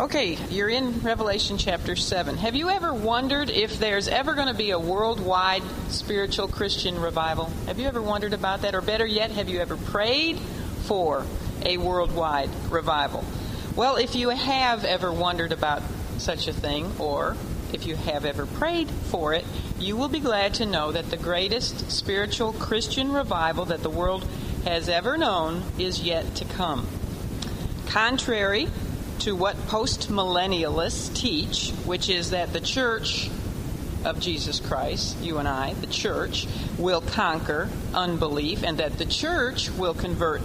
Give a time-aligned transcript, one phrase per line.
[0.00, 2.36] Okay, you're in Revelation chapter 7.
[2.36, 7.46] Have you ever wondered if there's ever going to be a worldwide spiritual Christian revival?
[7.66, 8.76] Have you ever wondered about that?
[8.76, 11.26] Or better yet, have you ever prayed for
[11.66, 13.24] a worldwide revival?
[13.74, 15.82] Well, if you have ever wondered about
[16.18, 17.36] such a thing, or
[17.72, 19.44] if you have ever prayed for it,
[19.80, 24.24] you will be glad to know that the greatest spiritual Christian revival that the world
[24.64, 26.86] has ever known is yet to come.
[27.86, 28.68] Contrary
[29.20, 33.30] to what postmillennialists teach, which is that the church
[34.04, 36.46] of Jesus Christ, you and I, the church,
[36.78, 40.40] will conquer unbelief and that the church will convert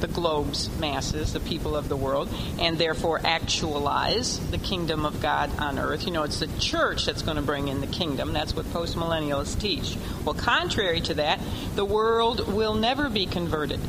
[0.00, 5.50] the globe's masses, the people of the world, and therefore actualize the kingdom of God
[5.58, 6.04] on earth.
[6.04, 8.32] You know, it's the church that's going to bring in the kingdom.
[8.32, 9.96] That's what postmillennialists teach.
[10.24, 11.40] Well, contrary to that,
[11.74, 13.80] the world will never be converted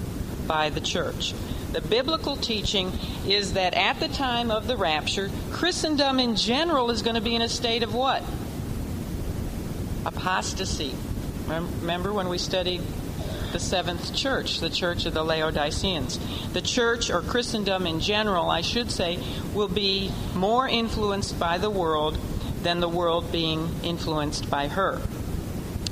[0.48, 1.34] by the church.
[1.72, 2.92] The biblical teaching
[3.28, 7.36] is that at the time of the rapture, Christendom in general is going to be
[7.36, 8.24] in a state of what?
[10.06, 10.96] Apostasy.
[11.48, 12.82] Remember when we studied
[13.52, 16.20] the seventh church, the church of the Laodiceans.
[16.54, 19.20] The church, or Christendom in general, I should say,
[19.54, 22.18] will be more influenced by the world
[22.64, 25.02] than the world being influenced by her.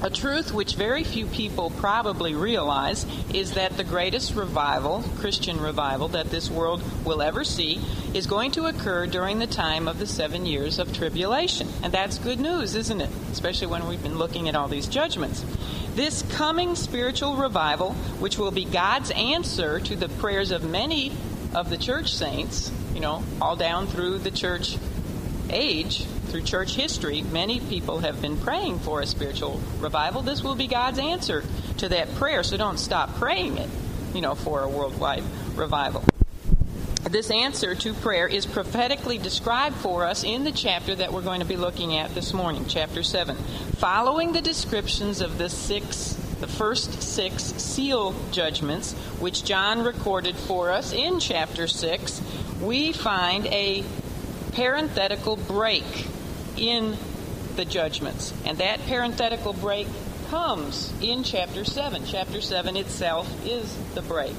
[0.02, 6.10] A truth which very few people probably realize is that the greatest revival, Christian revival,
[6.10, 7.80] that this world will ever see
[8.14, 11.68] is going to occur during the time of the seven years of tribulation.
[11.82, 13.10] And that's good news, isn't it?
[13.32, 15.44] Especially when we've been looking at all these judgments.
[15.96, 21.14] This coming spiritual revival, which will be God's answer to the prayers of many
[21.54, 24.78] of the church saints, you know, all down through the church
[25.50, 30.22] age, through church history, many people have been praying for a spiritual revival.
[30.22, 31.44] This will be God's answer
[31.78, 33.70] to that prayer, so don't stop praying it,
[34.14, 35.24] you know, for a worldwide
[35.56, 36.04] revival.
[37.10, 41.42] This answer to prayer is prophetically described for us in the chapter that we're going
[41.42, 43.36] to be looking at this morning, chapter 7.
[43.78, 50.70] Following the descriptions of the six the first six seal judgments, which John recorded for
[50.70, 52.22] us in chapter 6,
[52.62, 53.84] we find a
[54.56, 56.08] parenthetical break
[56.58, 56.98] in
[57.56, 58.34] the judgments.
[58.46, 59.88] And that parenthetical break
[60.30, 62.06] comes in chapter 7.
[62.06, 64.36] Chapter 7 itself is the break.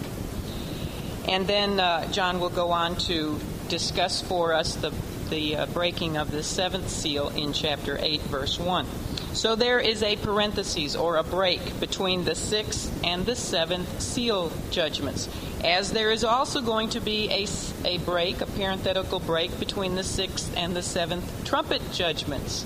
[1.28, 3.38] And then uh, John will go on to
[3.68, 4.92] discuss for us the,
[5.30, 8.86] the uh, breaking of the seventh seal in chapter 8, verse 1.
[9.32, 14.50] So there is a parenthesis or a break between the sixth and the seventh seal
[14.70, 15.28] judgments.
[15.62, 17.46] As there is also going to be a,
[17.84, 22.64] a break, a parenthetical break between the sixth and the seventh trumpet judgments.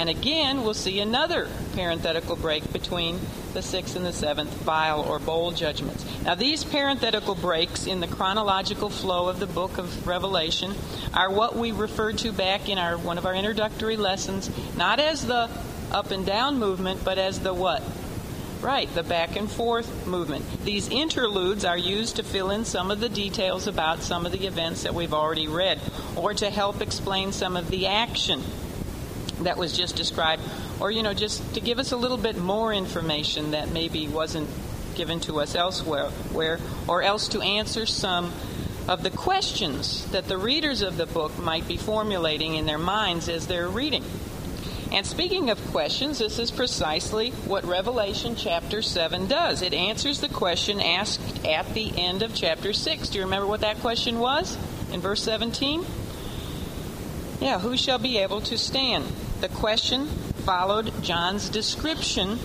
[0.00, 3.20] And again, we'll see another parenthetical break between
[3.52, 6.06] the sixth and the seventh vial or bowl judgments.
[6.22, 10.72] Now, these parenthetical breaks in the chronological flow of the book of Revelation
[11.12, 15.26] are what we referred to back in our one of our introductory lessons, not as
[15.26, 15.50] the
[15.92, 17.82] up and down movement, but as the what?
[18.62, 20.46] Right, the back and forth movement.
[20.64, 24.46] These interludes are used to fill in some of the details about some of the
[24.46, 25.78] events that we've already read,
[26.16, 28.42] or to help explain some of the action
[29.44, 30.42] that was just described,
[30.80, 34.48] or, you know, just to give us a little bit more information that maybe wasn't
[34.94, 36.58] given to us elsewhere, where,
[36.88, 38.32] or else to answer some
[38.88, 43.28] of the questions that the readers of the book might be formulating in their minds
[43.28, 44.04] as they're reading.
[44.92, 49.62] And speaking of questions, this is precisely what Revelation chapter 7 does.
[49.62, 53.08] It answers the question asked at the end of chapter 6.
[53.08, 54.58] Do you remember what that question was
[54.92, 55.84] in verse 17?
[57.40, 59.06] Yeah, who shall be able to stand?
[59.40, 60.06] The question
[60.44, 62.38] followed John's description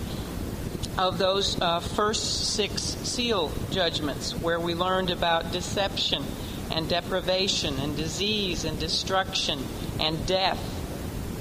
[0.96, 6.24] of those uh, first six seal judgments, where we learned about deception
[6.70, 9.62] and deprivation and disease and destruction
[10.00, 10.58] and death.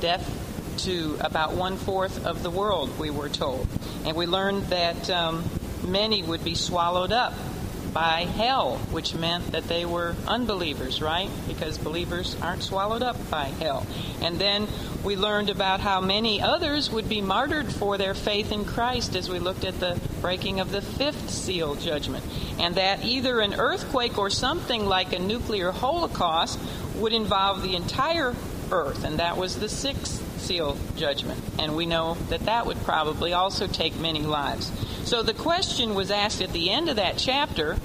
[0.02, 0.30] Death
[0.80, 3.66] to about one fourth of the world, we were told.
[4.04, 5.42] And we learned that um,
[5.88, 7.34] many would be swallowed up
[7.96, 11.30] by hell, which meant that they were unbelievers, right?
[11.48, 13.88] Because believers aren't swallowed up by hell.
[14.22, 14.68] And then
[15.06, 19.30] we learned about how many others would be martyred for their faith in Christ as
[19.30, 22.26] we looked at the breaking of the fifth seal judgment.
[22.60, 26.60] And that either an earthquake or something like a nuclear holocaust
[26.98, 28.36] would involve the entire
[28.72, 31.40] earth, and that was the sixth seal judgment.
[31.60, 34.72] And we know that that would probably also take many lives.
[35.04, 37.78] So the question was asked at the end of that chapter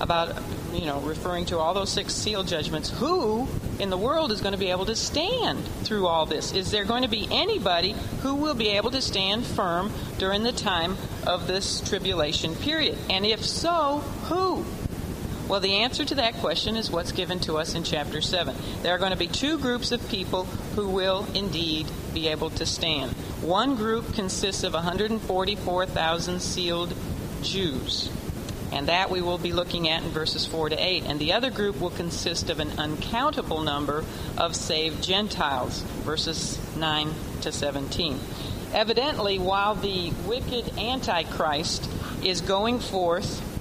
[0.00, 0.36] about,
[0.72, 3.48] you know, referring to all those six seal judgments who
[3.78, 6.52] in the world is going to be able to stand through all this?
[6.52, 10.52] Is there going to be anybody who will be able to stand firm during the
[10.52, 10.96] time
[11.26, 12.98] of this tribulation period?
[13.10, 13.98] And if so,
[14.28, 14.64] who?
[15.48, 18.56] Well, the answer to that question is what's given to us in chapter 7.
[18.82, 20.44] There are going to be two groups of people
[20.74, 23.12] who will indeed be able to stand.
[23.42, 26.94] One group consists of 144,000 sealed
[27.42, 28.10] Jews,
[28.72, 31.04] and that we will be looking at in verses 4 to 8.
[31.04, 34.02] And the other group will consist of an uncountable number
[34.38, 37.10] of saved Gentiles, verses 9
[37.42, 38.18] to 17.
[38.72, 41.86] Evidently, while the wicked Antichrist
[42.24, 43.53] is going forth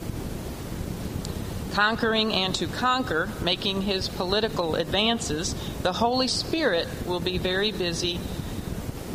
[1.73, 8.19] conquering and to conquer, making his political advances, the Holy Spirit will be very busy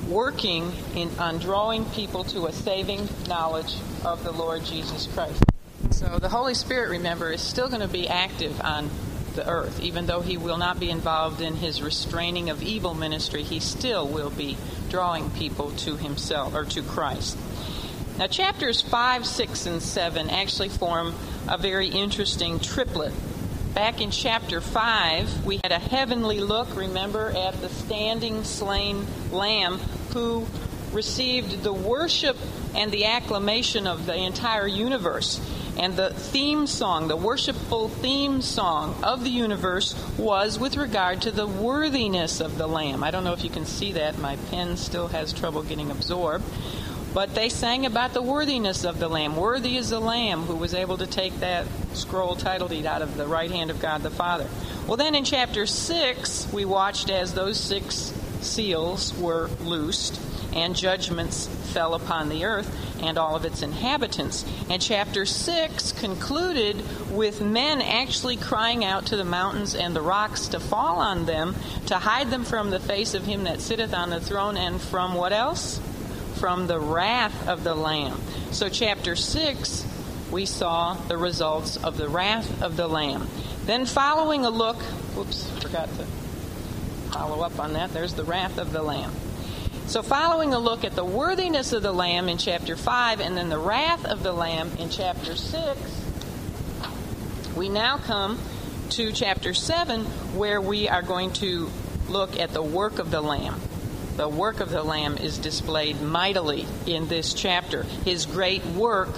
[0.08, 3.75] working in, on drawing people to a saving knowledge
[4.05, 5.43] of the Lord Jesus Christ.
[5.90, 8.90] So the Holy Spirit, remember, is still going to be active on
[9.34, 9.81] the earth.
[9.81, 14.06] Even though he will not be involved in his restraining of evil ministry, he still
[14.06, 14.56] will be
[14.90, 17.37] drawing people to himself or to Christ.
[18.19, 21.15] Now, chapters 5, 6, and 7 actually form
[21.47, 23.12] a very interesting triplet.
[23.75, 29.79] Back in chapter 5, we had a heavenly look, remember, at the standing slain lamb
[30.15, 30.49] who
[30.93, 32.37] received the worship
[32.75, 35.41] and the acclamation of the entire universe.
[35.79, 41.31] And the theme song, the worshipful theme song of the universe, was with regard to
[41.31, 43.05] the worthiness of the Lamb.
[43.05, 44.19] I don't know if you can see that.
[44.19, 46.44] My pen still has trouble getting absorbed.
[47.14, 49.37] But they sang about the worthiness of the Lamb.
[49.37, 53.16] Worthy is the Lamb who was able to take that scroll title deed out of
[53.16, 54.46] the right hand of God the Father.
[54.87, 60.20] Well, then in chapter 6, we watched as those six seals were loosed
[60.55, 64.44] and judgments fell upon the earth and all of its inhabitants.
[64.70, 70.49] And chapter 6 concluded with men actually crying out to the mountains and the rocks
[70.49, 71.55] to fall on them,
[71.87, 75.14] to hide them from the face of him that sitteth on the throne, and from
[75.14, 75.81] what else?
[76.38, 78.20] From the wrath of the Lamb.
[78.52, 79.85] So, chapter 6,
[80.31, 83.26] we saw the results of the wrath of the Lamb.
[83.64, 84.76] Then, following a look,
[85.17, 86.05] whoops, forgot to
[87.12, 87.93] follow up on that.
[87.93, 89.12] There's the wrath of the Lamb.
[89.87, 93.49] So, following a look at the worthiness of the Lamb in chapter 5 and then
[93.49, 95.81] the wrath of the Lamb in chapter 6,
[97.56, 98.38] we now come
[98.91, 100.05] to chapter 7
[100.37, 101.69] where we are going to
[102.08, 103.61] look at the work of the Lamb
[104.19, 107.85] the work of the Lamb is displayed mightily in this chapter.
[108.05, 109.15] His great work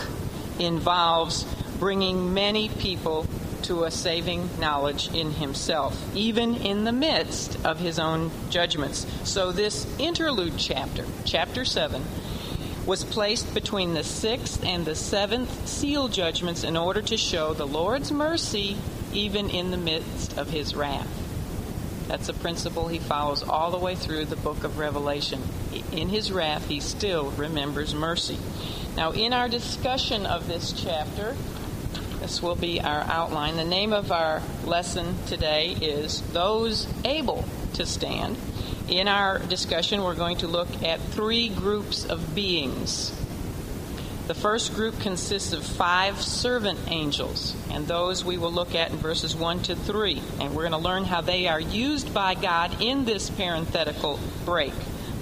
[0.58, 1.44] involves
[1.78, 3.26] bringing many people
[3.62, 9.06] to a saving knowledge in himself, even in the midst of his own judgments.
[9.24, 12.04] So, this interlude chapter, chapter 7,
[12.84, 17.66] was placed between the sixth and the seventh seal judgments in order to show the
[17.66, 18.76] Lord's mercy
[19.14, 21.29] even in the midst of his wrath.
[22.10, 25.40] That's a principle he follows all the way through the book of Revelation.
[25.92, 28.36] In his wrath, he still remembers mercy.
[28.96, 31.36] Now, in our discussion of this chapter,
[32.18, 33.56] this will be our outline.
[33.56, 38.36] The name of our lesson today is Those Able to Stand.
[38.88, 43.12] In our discussion, we're going to look at three groups of beings
[44.30, 48.96] the first group consists of five servant angels, and those we will look at in
[48.96, 50.22] verses 1 to 3.
[50.38, 54.72] And we're going to learn how they are used by God in this parenthetical break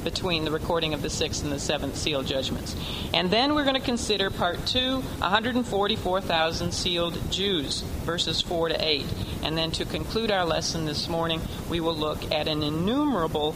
[0.05, 2.76] between the recording of the sixth and the seventh seal judgments.
[3.14, 9.06] And then we're going to consider part 2, 144,000 sealed Jews, verses 4 to 8.
[9.43, 11.40] And then to conclude our lesson this morning,
[11.70, 13.54] we will look at an innumerable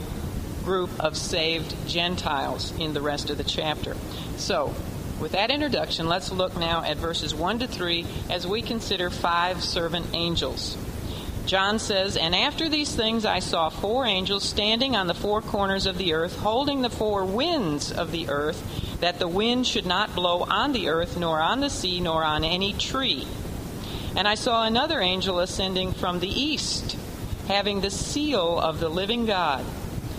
[0.65, 3.95] group of saved Gentiles in the rest of the chapter.
[4.38, 4.75] So,
[5.23, 9.62] with that introduction, let's look now at verses 1 to 3 as we consider five
[9.62, 10.76] servant angels.
[11.47, 15.87] John says, And after these things I saw four angels standing on the four corners
[15.87, 20.14] of the earth, holding the four winds of the earth, that the wind should not
[20.14, 23.26] blow on the earth, nor on the sea, nor on any tree.
[24.17, 26.97] And I saw another angel ascending from the east,
[27.49, 29.64] having the seal of the living God.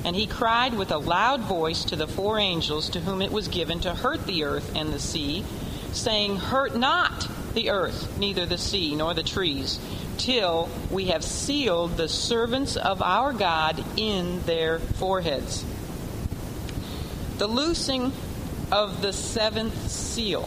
[0.06, 3.48] And he cried with a loud voice to the four angels to whom it was
[3.48, 5.46] given to hurt the earth and the sea,
[5.94, 9.80] saying, Hurt not the earth, neither the sea, nor the trees,
[10.18, 15.64] till we have sealed the servants of our God in their foreheads.
[17.38, 18.12] The loosing
[18.72, 20.44] of the seventh seal,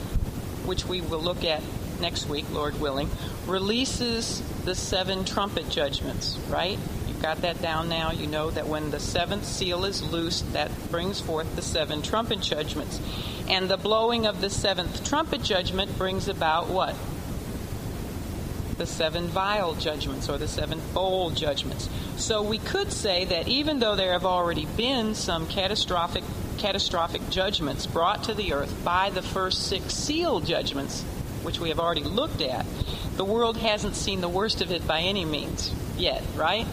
[0.66, 1.62] which we will look at
[2.00, 3.08] next week, Lord willing,
[3.46, 6.78] releases the seven trumpet judgments, right?
[7.16, 8.10] You've got that down now.
[8.10, 12.42] You know that when the seventh seal is loosed, that brings forth the seven trumpet
[12.42, 13.00] judgments.
[13.48, 16.94] And the blowing of the seventh trumpet judgment brings about what?
[18.76, 21.88] The seven vial judgments or the seven bowl judgments.
[22.18, 26.22] So we could say that even though there have already been some catastrophic
[26.58, 31.02] catastrophic judgments brought to the earth by the first six seal judgments,
[31.42, 32.66] which we have already looked at,
[33.16, 36.66] the world hasn't seen the worst of it by any means yet, right?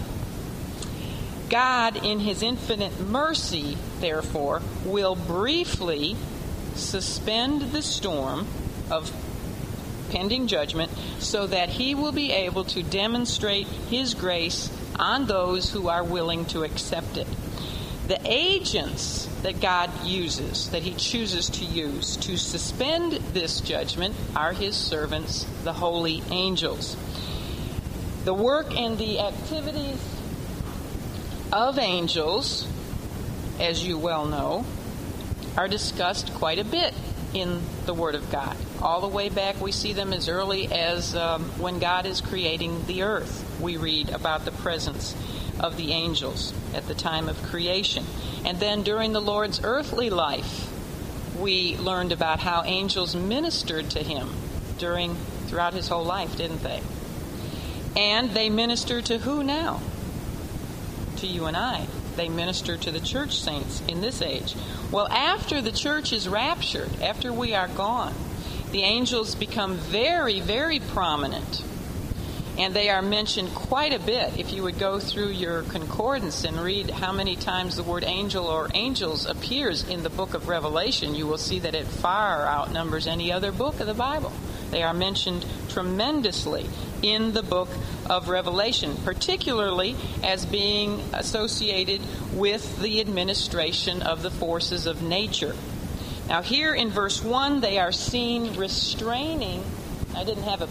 [1.53, 6.15] God, in His infinite mercy, therefore, will briefly
[6.73, 8.47] suspend the storm
[8.89, 9.11] of
[10.09, 15.89] pending judgment so that He will be able to demonstrate His grace on those who
[15.89, 17.27] are willing to accept it.
[18.07, 24.53] The agents that God uses, that He chooses to use to suspend this judgment, are
[24.53, 26.97] His servants, the holy angels.
[28.25, 29.99] The work and the activities
[31.53, 32.67] of angels,
[33.59, 34.65] as you well know,
[35.55, 36.95] are discussed quite a bit
[37.35, 38.57] in the Word of God.
[38.81, 42.83] All the way back, we see them as early as um, when God is creating
[42.87, 43.59] the earth.
[43.61, 45.15] We read about the presence
[45.59, 48.03] of the angels at the time of creation.
[48.45, 50.71] And then during the Lord's earthly life,
[51.37, 54.27] we learned about how angels ministered to him
[54.79, 55.13] during
[55.45, 56.81] throughout his whole life, didn't they?
[57.95, 59.81] And they minister to who now?
[61.23, 61.87] To you and I.
[62.17, 64.55] They minister to the church saints in this age.
[64.91, 68.13] Well, after the church is raptured, after we are gone,
[68.73, 71.63] the angels become very, very prominent
[72.57, 74.37] and they are mentioned quite a bit.
[74.37, 78.47] If you would go through your concordance and read how many times the word angel
[78.47, 83.07] or angels appears in the book of Revelation, you will see that it far outnumbers
[83.07, 84.33] any other book of the Bible.
[84.73, 86.65] They are mentioned tremendously
[87.03, 87.69] in the book
[88.09, 92.01] of Revelation, particularly as being associated
[92.33, 95.55] with the administration of the forces of nature.
[96.27, 99.63] Now, here in verse 1, they are seen restraining.
[100.15, 100.69] I didn't have a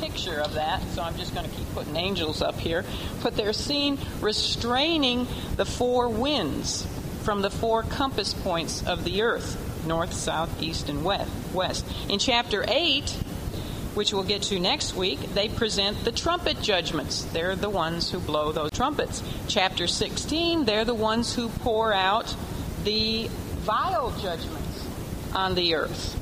[0.00, 2.84] picture of that, so I'm just going to keep putting angels up here.
[3.22, 6.88] But they're seen restraining the four winds
[7.22, 11.84] from the four compass points of the earth north, south, east, and west.
[12.08, 13.10] In chapter 8,
[13.94, 17.24] which we'll get to next week, they present the trumpet judgments.
[17.24, 19.22] They're the ones who blow those trumpets.
[19.48, 22.34] Chapter 16, they're the ones who pour out
[22.84, 23.28] the
[23.60, 24.88] vial judgments
[25.34, 26.18] on the earth.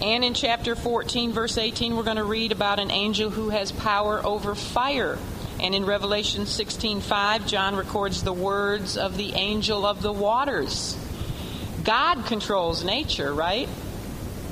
[0.00, 3.72] And in chapter 14, verse 18, we're going to read about an angel who has
[3.72, 5.18] power over fire.
[5.60, 10.96] And in Revelation 16:5, John records the words of the angel of the waters.
[11.84, 13.68] God controls nature, right?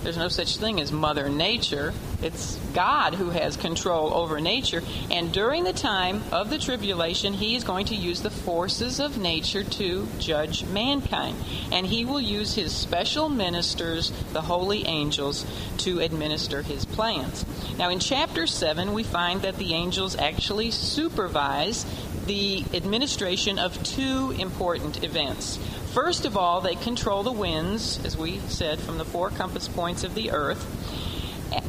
[0.06, 1.92] There's no such thing as Mother Nature.
[2.22, 4.82] It's God who has control over nature.
[5.10, 9.18] And during the time of the tribulation, He is going to use the forces of
[9.18, 11.36] nature to judge mankind.
[11.72, 15.44] And He will use His special ministers, the holy angels,
[15.78, 17.44] to administer His plans.
[17.76, 21.84] Now, in chapter 7, we find that the angels actually supervise
[22.26, 25.58] the administration of two important events.
[25.92, 30.04] First of all, they control the winds, as we said, from the four compass points
[30.04, 30.62] of the earth.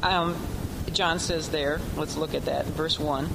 [0.03, 0.35] Um,
[0.91, 3.29] John says there, let's look at that, verse 1.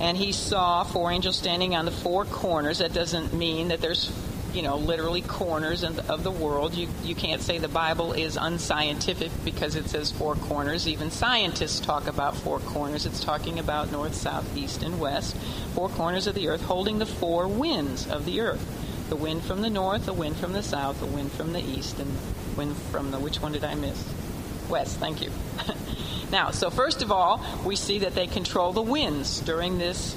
[0.00, 2.78] And he saw four angels standing on the four corners.
[2.78, 4.10] That doesn't mean that there's,
[4.52, 6.74] you know, literally corners of the world.
[6.74, 10.86] You, you can't say the Bible is unscientific because it says four corners.
[10.86, 13.06] Even scientists talk about four corners.
[13.06, 15.36] It's talking about north, south, east, and west.
[15.74, 18.66] Four corners of the earth holding the four winds of the earth
[19.12, 21.98] the wind from the north, the wind from the south, the wind from the east,
[21.98, 22.10] and
[22.56, 24.02] wind from the which one did I miss?
[24.70, 24.98] West.
[24.98, 25.30] Thank you.
[26.30, 30.16] now, so first of all, we see that they control the winds during this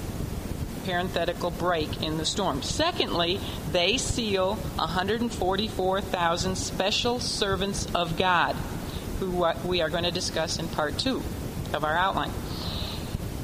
[0.85, 2.61] parenthetical break in the storm.
[2.61, 3.39] Secondly,
[3.71, 8.55] they seal 144,000 special servants of God,
[9.19, 11.21] who we are going to discuss in part two
[11.73, 12.31] of our outline.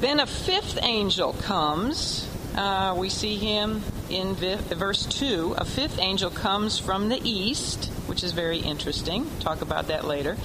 [0.00, 2.28] Then a fifth angel comes.
[2.56, 3.82] Uh, we see him
[4.12, 9.26] in verse 2, a fifth angel comes from the east, which is very interesting.
[9.40, 10.36] Talk about that later.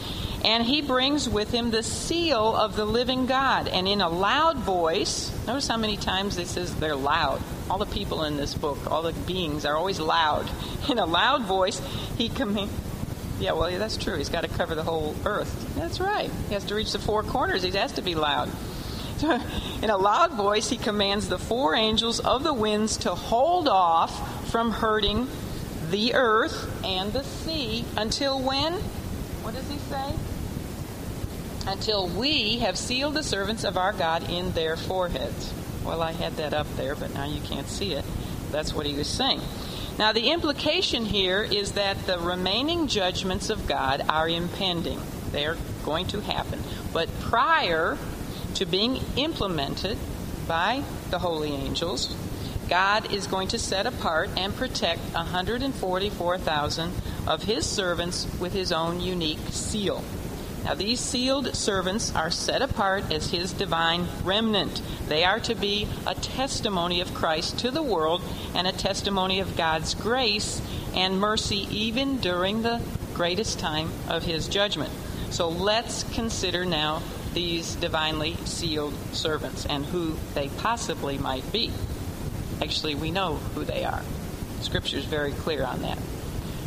[0.44, 3.68] And he brings with him the seal of the living God.
[3.68, 7.42] And in a loud voice, notice how many times it says they're loud.
[7.70, 10.50] All the people in this book, all the beings are always loud.
[10.90, 11.82] In a loud voice,
[12.18, 12.72] he commands.
[13.40, 14.18] Yeah, well, yeah, that's true.
[14.18, 15.76] He's got to cover the whole earth.
[15.76, 16.32] That's right.
[16.48, 17.62] He has to reach the four corners.
[17.62, 18.50] He has to be loud.
[19.82, 24.50] In a loud voice, he commands the four angels of the winds to hold off
[24.50, 25.28] from hurting
[25.90, 28.74] the earth and the sea until when?
[29.44, 30.14] What does he say?
[31.68, 35.54] Until we have sealed the servants of our God in their foreheads.
[35.84, 38.06] Well, I had that up there, but now you can't see it.
[38.52, 39.42] That's what he was saying.
[40.00, 45.02] Now, the implication here is that the remaining judgments of God are impending.
[45.32, 46.64] They are going to happen.
[46.94, 47.98] But prior
[48.56, 49.98] to being implemented
[50.48, 52.16] by the holy angels,
[52.70, 56.94] God is going to set apart and protect 144,000
[57.28, 60.04] of his servants with his own unique seal.
[60.68, 64.82] Now, these sealed servants are set apart as his divine remnant.
[65.08, 68.22] They are to be a testimony of Christ to the world
[68.54, 70.62] and a testimony of God's grace
[70.94, 72.82] and mercy even during the
[73.14, 74.92] greatest time of his judgment.
[75.30, 77.02] So let's consider now
[77.34, 81.72] these divinely sealed servants and who they possibly might be.
[82.62, 84.02] Actually, we know who they are.
[84.60, 86.00] Scripture is very clear on that,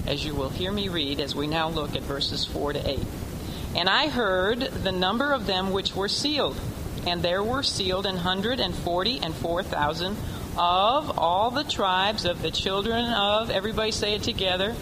[0.07, 2.99] as you will hear me read as we now look at verses 4 to 8.
[3.75, 6.59] And I heard the number of them which were sealed,
[7.07, 10.17] and there were sealed an hundred and forty and four thousand
[10.57, 14.75] of all the tribes of the children of, everybody say it together,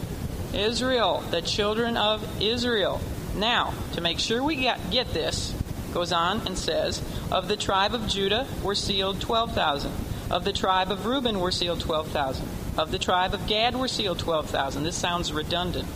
[0.55, 3.01] Israel, the children of Israel.
[3.37, 5.55] Now, to make sure we get, get this,
[5.93, 9.93] goes on and says, Of the tribe of Judah were sealed 12,000.
[10.31, 12.47] Of the tribe of Reuben were sealed 12,000.
[12.79, 14.85] Of the tribe of Gad were sealed 12,000.
[14.85, 15.89] This sounds redundant.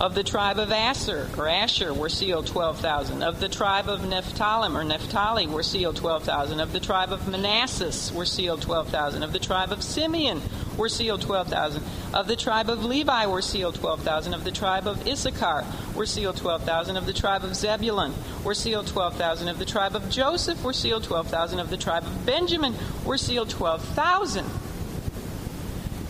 [0.00, 3.24] Of the tribe of Aser or Asher were sealed 12,000.
[3.24, 6.60] Of the tribe of Nephthalim or Naphtali were sealed 12,000.
[6.60, 9.24] Of the tribe of Manasseh were sealed 12,000.
[9.24, 10.40] Of the tribe of Simeon
[10.76, 11.82] were sealed 12,000.
[12.14, 14.32] Of the tribe of Levi were sealed 12,000.
[14.32, 15.64] Of the tribe of Issachar
[15.96, 16.96] were sealed 12,000.
[16.96, 18.14] Of the tribe of Zebulun
[18.44, 19.48] were sealed 12,000.
[19.48, 21.58] Of the tribe of Joseph were sealed 12,000.
[21.58, 24.46] Of the tribe of Benjamin were sealed 12,000.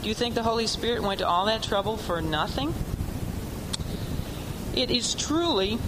[0.08, 2.72] Do you think the Holy Spirit went to all that trouble for nothing?
[4.74, 5.78] It is truly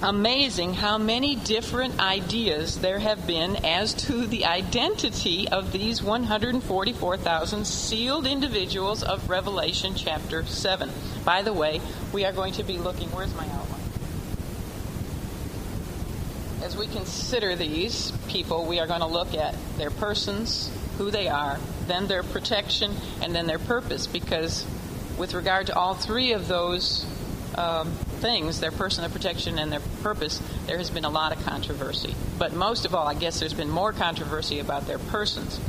[0.00, 7.66] amazing how many different ideas there have been as to the identity of these 144,000
[7.66, 10.88] sealed individuals of Revelation chapter 7.
[11.24, 11.80] By the way,
[12.12, 13.80] we are going to be looking, where's my outline?
[16.62, 21.26] As we consider these people, we are going to look at their persons, who they
[21.26, 24.66] are, then their protection, and then their purpose, because
[25.18, 27.06] with regard to all three of those
[27.56, 31.44] um, things, their person of protection and their purpose, there has been a lot of
[31.44, 32.14] controversy.
[32.38, 35.60] But most of all, I guess there's been more controversy about their persons.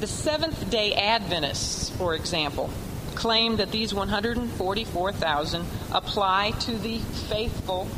[0.00, 2.70] The Seventh day Adventists, for example,
[3.14, 7.88] claim that these 144,000 apply to the faithful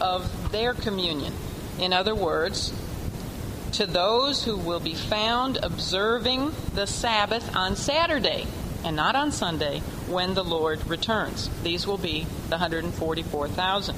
[0.00, 1.34] of their communion.
[1.78, 2.72] In other words,
[3.72, 8.46] to those who will be found observing the Sabbath on Saturday
[8.84, 11.50] and not on Sunday when the Lord returns.
[11.62, 13.96] These will be the 144,000.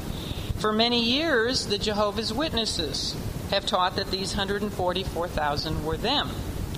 [0.59, 3.17] For many years, the Jehovah's Witnesses
[3.51, 6.31] have taught that these 144,000 were them.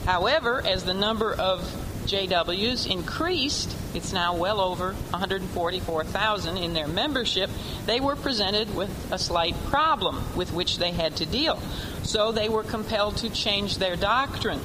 [0.05, 7.51] However, as the number of JWs increased, it's now well over 144,000 in their membership,
[7.87, 11.59] they were presented with a slight problem with which they had to deal.
[12.03, 14.61] So they were compelled to change their doctrine.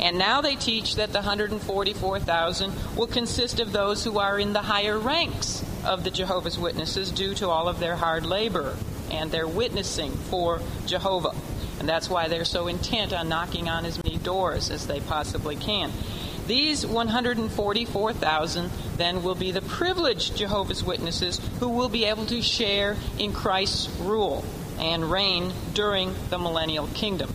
[0.00, 4.62] And now they teach that the 144,000 will consist of those who are in the
[4.62, 8.76] higher ranks of the Jehovah's Witnesses due to all of their hard labor
[9.10, 11.34] and their witnessing for Jehovah.
[11.78, 15.56] And that's why they're so intent on knocking on as many doors as they possibly
[15.56, 15.92] can.
[16.50, 22.96] These 144,000 then will be the privileged Jehovah's Witnesses who will be able to share
[23.20, 24.44] in Christ's rule
[24.80, 27.32] and reign during the millennial kingdom.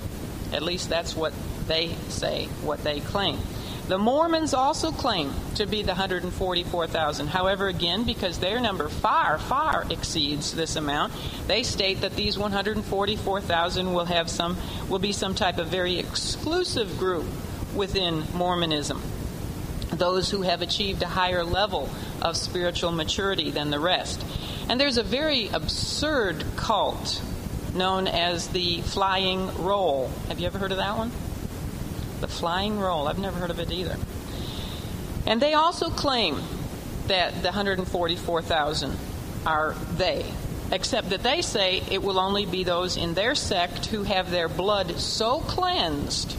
[0.51, 1.31] At least that's what
[1.65, 3.39] they say, what they claim.
[3.87, 7.27] The Mormons also claim to be the 144,000.
[7.27, 11.13] However, again, because their number far, far exceeds this amount,
[11.47, 14.57] they state that these 144,000 will have some
[14.89, 17.25] will be some type of very exclusive group
[17.75, 19.01] within Mormonism.
[19.91, 21.89] Those who have achieved a higher level
[22.21, 24.23] of spiritual maturity than the rest.
[24.67, 27.21] And there's a very absurd cult
[27.75, 30.09] known as the Flying Roll.
[30.27, 31.11] Have you ever heard of that one?
[32.21, 33.07] The Flying Roll.
[33.07, 33.97] I've never heard of it either.
[35.27, 36.41] And they also claim
[37.07, 38.97] that the 144,000
[39.45, 40.25] are they,
[40.71, 44.47] except that they say it will only be those in their sect who have their
[44.47, 46.35] blood so cleansed.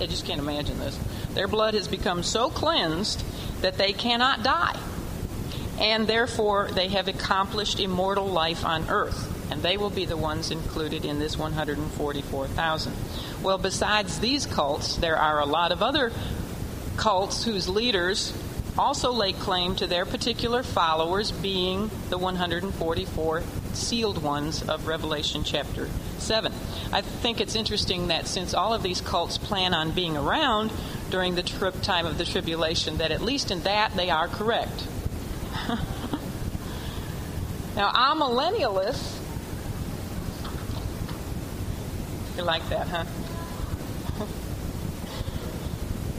[0.00, 0.98] I just can't imagine this.
[1.34, 3.22] Their blood has become so cleansed
[3.62, 4.78] that they cannot die.
[5.78, 9.36] And therefore, they have accomplished immortal life on earth.
[9.50, 12.92] And they will be the ones included in this 144,000.
[13.42, 16.12] Well, besides these cults, there are a lot of other
[16.96, 18.32] cults whose leaders
[18.78, 23.42] also lay claim to their particular followers being the 144
[23.74, 26.52] sealed ones of Revelation chapter 7.
[26.92, 30.72] I think it's interesting that since all of these cults plan on being around
[31.10, 34.86] during the trip time of the tribulation, that at least in that they are correct.
[37.76, 39.18] now, I'm millennialist.
[42.36, 43.04] you like that, huh?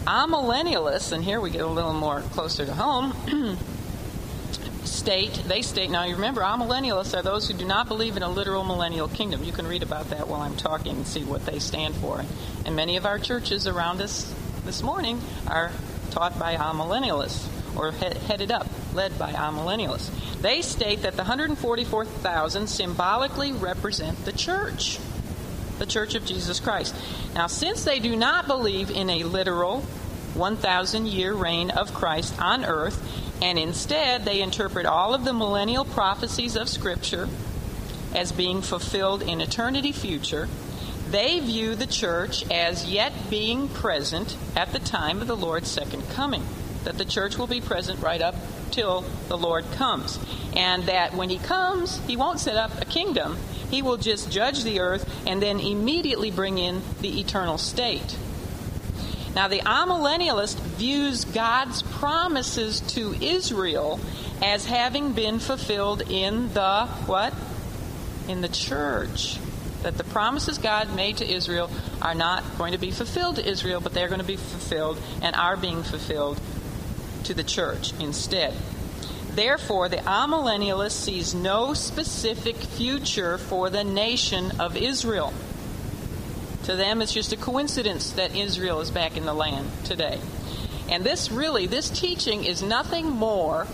[0.06, 3.14] amillennialists, and here we get a little more closer to home,
[4.84, 8.30] state, they state, now you remember, amillennialists are those who do not believe in a
[8.30, 9.44] literal millennial kingdom.
[9.44, 12.24] You can read about that while I'm talking and see what they stand for.
[12.66, 14.34] And many of our churches around us
[14.66, 15.72] this morning are
[16.12, 20.10] taught by amillennialists or he- headed up, led by amillennialists.
[20.42, 25.00] They state that the 144,000 symbolically represent the church,
[25.80, 26.96] the church of Jesus Christ.
[27.34, 29.82] Now, since they do not believe in a literal
[30.34, 33.02] 1,000 year reign of Christ on earth,
[33.42, 37.28] and instead they interpret all of the millennial prophecies of Scripture
[38.14, 40.48] as being fulfilled in eternity future,
[41.10, 46.08] they view the church as yet being present at the time of the Lord's second
[46.12, 46.44] coming.
[46.84, 48.36] That the church will be present right up
[48.72, 50.20] till the Lord comes.
[50.56, 53.38] And that when he comes, he won't set up a kingdom.
[53.70, 58.18] He will just judge the earth and then immediately bring in the eternal state.
[59.36, 64.00] Now, the amillennialist views God's promises to Israel
[64.42, 67.34] as having been fulfilled in the what?
[68.28, 69.38] In the church.
[69.84, 73.80] That the promises God made to Israel are not going to be fulfilled to Israel,
[73.80, 76.40] but they're going to be fulfilled and are being fulfilled
[77.24, 78.54] to the church instead.
[79.34, 85.34] Therefore, the amillennialist sees no specific future for the nation of Israel.
[86.66, 90.20] To them, it's just a coincidence that Israel is back in the land today.
[90.90, 93.66] And this really, this teaching is nothing more,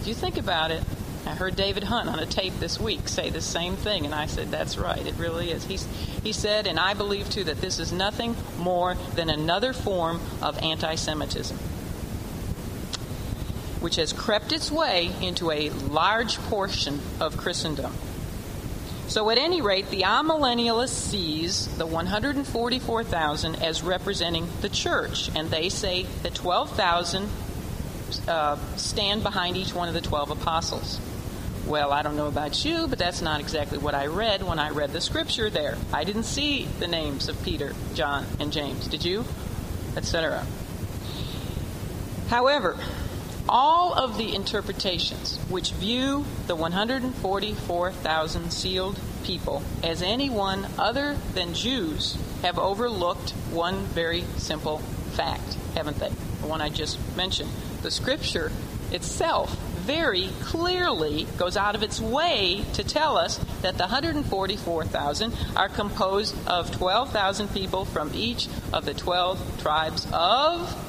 [0.00, 0.82] if you think about it,
[1.26, 4.26] I heard David Hunt on a tape this week say the same thing, and I
[4.26, 5.64] said, That's right, it really is.
[5.64, 5.84] He's,
[6.22, 10.56] he said, and I believe too, that this is nothing more than another form of
[10.58, 11.56] anti Semitism,
[13.80, 17.92] which has crept its way into a large portion of Christendom.
[19.08, 25.68] So, at any rate, the amillennialist sees the 144,000 as representing the church, and they
[25.68, 27.28] say that 12,000
[28.26, 31.00] uh, stand behind each one of the 12 apostles.
[31.66, 34.70] Well, I don't know about you, but that's not exactly what I read when I
[34.70, 35.76] read the scripture there.
[35.92, 38.86] I didn't see the names of Peter, John, and James.
[38.86, 39.24] Did you?
[39.96, 40.46] Etc.
[42.28, 42.76] However,
[43.48, 52.16] all of the interpretations which view the 144,000 sealed people as anyone other than Jews
[52.42, 54.78] have overlooked one very simple
[55.12, 56.10] fact, haven't they?
[56.40, 57.50] The one I just mentioned.
[57.82, 58.52] The scripture
[58.92, 59.56] itself
[59.86, 66.36] very clearly goes out of its way to tell us that the 144,000 are composed
[66.48, 70.85] of 12,000 people from each of the 12 tribes of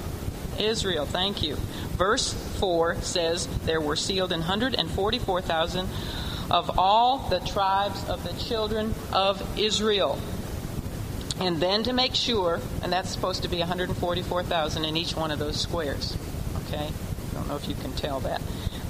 [0.59, 1.05] Israel.
[1.05, 1.55] Thank you.
[1.95, 5.89] Verse 4 says there were sealed in 144,000
[6.49, 10.19] of all the tribes of the children of Israel.
[11.39, 15.39] And then to make sure, and that's supposed to be 144,000 in each one of
[15.39, 16.17] those squares.
[16.65, 16.87] Okay?
[16.87, 18.41] I don't know if you can tell that.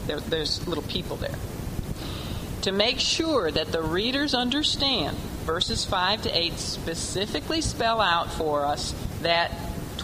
[0.06, 1.36] There, there's little people there.
[2.62, 8.65] To make sure that the readers understand, verses 5 to 8 specifically spell out for
[8.65, 9.51] us that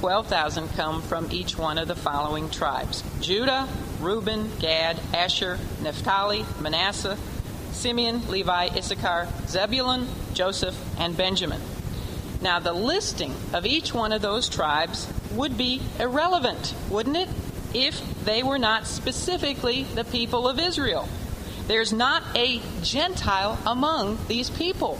[0.04, 3.70] 12,000 come from each one of the following tribes Judah,
[4.02, 7.18] Reuben, Gad, Asher, Naphtali, Manasseh,
[7.72, 11.62] Simeon, Levi, Issachar, Zebulun, Joseph, and Benjamin.
[12.42, 17.30] Now, the listing of each one of those tribes would be irrelevant, wouldn't it,
[17.74, 21.08] if they were not specifically the people of Israel.
[21.68, 25.00] There's not a Gentile among these people.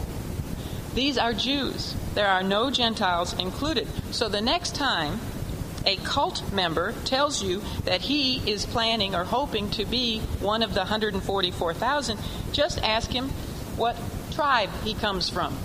[0.94, 1.94] These are Jews.
[2.14, 3.88] There are no Gentiles included.
[4.12, 5.20] So the next time
[5.86, 10.72] a cult member tells you that he is planning or hoping to be one of
[10.72, 12.18] the 144,000,
[12.52, 13.28] just ask him
[13.76, 13.96] what
[14.32, 15.56] tribe he comes from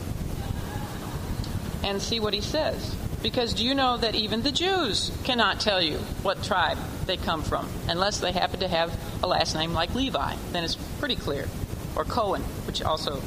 [1.84, 2.96] and see what he says.
[3.22, 7.44] Because do you know that even the Jews cannot tell you what tribe they come
[7.44, 10.36] from unless they happen to have a last name like Levi?
[10.52, 11.48] Then it's pretty clear.
[11.96, 13.22] Or Cohen, which also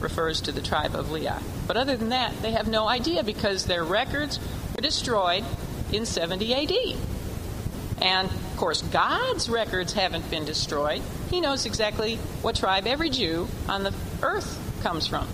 [0.00, 1.40] refers to the tribe of Leah.
[1.66, 4.38] But other than that, they have no idea because their records
[4.74, 5.44] were destroyed
[5.92, 6.96] in 70 AD.
[8.02, 11.02] And of course, God's records haven't been destroyed.
[11.30, 15.28] He knows exactly what tribe every Jew on the earth comes from.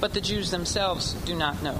[0.00, 1.78] But the Jews themselves do not know.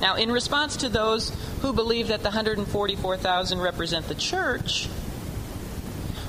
[0.00, 1.32] Now, in response to those
[1.62, 4.88] who believe that the 144,000 represent the church,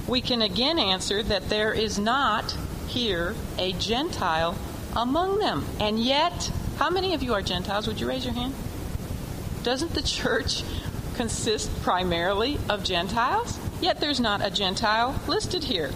[0.08, 2.56] we can again answer that there is not
[2.88, 4.56] here a Gentile
[4.96, 5.66] among them.
[5.80, 7.88] And yet, how many of you are Gentiles?
[7.88, 8.54] Would you raise your hand?
[9.64, 10.64] Doesn't the church
[11.16, 13.60] consist primarily of Gentiles?
[13.82, 15.90] Yet there's not a Gentile listed here.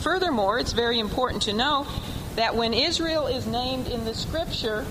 [0.00, 1.86] Furthermore, it's very important to know
[2.36, 4.84] that when Israel is named in the scripture,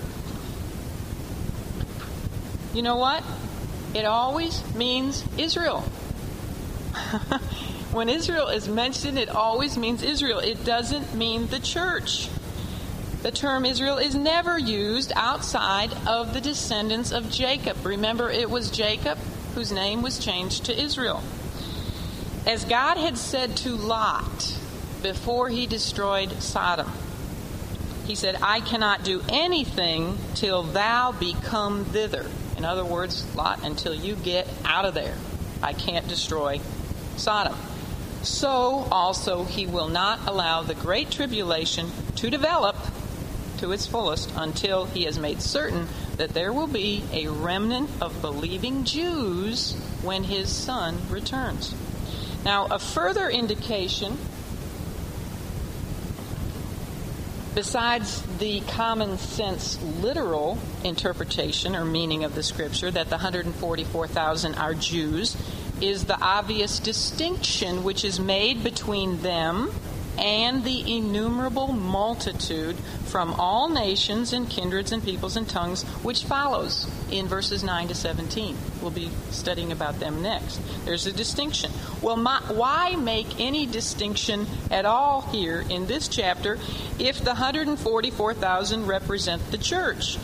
[2.72, 3.22] you know what?
[3.94, 5.84] It always means Israel.
[7.94, 10.40] when Israel is mentioned, it always means Israel.
[10.40, 12.28] It doesn't mean the church.
[13.22, 17.86] The term Israel is never used outside of the descendants of Jacob.
[17.86, 19.16] Remember, it was Jacob
[19.54, 21.22] whose name was changed to Israel.
[22.46, 24.58] As God had said to Lot
[25.02, 26.90] before he destroyed Sodom,
[28.06, 32.26] he said, I cannot do anything till thou become thither.
[32.58, 35.14] In other words, Lot, until you get out of there,
[35.62, 36.60] I can't destroy
[37.16, 37.54] Sodom.
[38.24, 42.76] So also he will not allow the great tribulation to develop
[43.58, 48.22] to its fullest until he has made certain that there will be a remnant of
[48.22, 51.74] believing Jews when his son returns.
[52.44, 54.18] Now, a further indication,
[57.54, 64.74] besides the common sense literal interpretation or meaning of the scripture that the 144,000 are
[64.74, 65.36] Jews,
[65.80, 69.70] is the obvious distinction which is made between them
[70.18, 76.88] and the innumerable multitude from all nations and kindreds and peoples and tongues, which follows
[77.10, 78.56] in verses 9 to 17.
[78.80, 80.60] We'll be studying about them next.
[80.84, 81.70] There's a distinction.
[82.00, 86.58] Well, my, why make any distinction at all here in this chapter
[86.98, 90.18] if the 144,000 represent the church?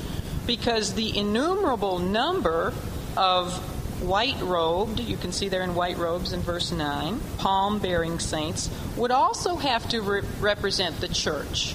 [0.46, 2.72] Because the innumerable number
[3.16, 3.69] of
[4.00, 8.70] white robed, you can see there in white robes in verse 9, palm bearing saints,
[8.96, 11.74] would also have to re- represent the church,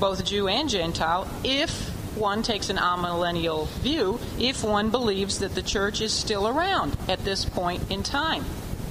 [0.00, 5.62] both Jew and Gentile, if one takes an amillennial view, if one believes that the
[5.62, 8.44] church is still around at this point in time.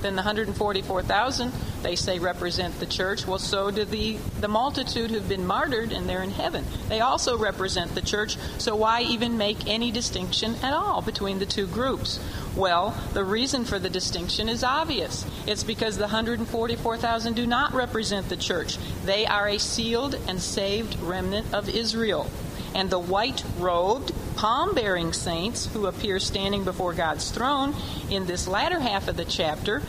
[0.05, 3.25] Then the 144,000 they say represent the church.
[3.25, 6.63] Well, so do the, the multitude who've been martyred and they're in heaven.
[6.89, 8.37] They also represent the church.
[8.59, 12.19] So why even make any distinction at all between the two groups?
[12.55, 15.25] Well, the reason for the distinction is obvious.
[15.47, 18.77] It's because the 144,000 do not represent the church.
[19.05, 22.29] They are a sealed and saved remnant of Israel.
[22.75, 27.75] And the white robed, palm bearing saints who appear standing before God's throne
[28.09, 29.81] in this latter half of the chapter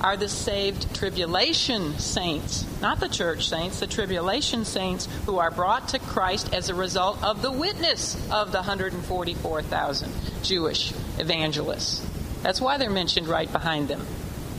[0.00, 5.88] are the saved tribulation saints, not the church saints, the tribulation saints who are brought
[5.88, 10.12] to Christ as a result of the witness of the 144,000
[10.42, 12.06] Jewish evangelists.
[12.42, 14.06] That's why they're mentioned right behind them,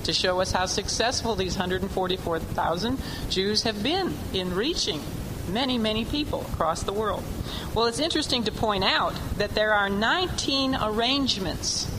[0.05, 2.97] to show us how successful these 144,000
[3.29, 5.01] Jews have been in reaching
[5.49, 7.23] many, many people across the world.
[7.73, 11.91] Well, it's interesting to point out that there are 19 arrangements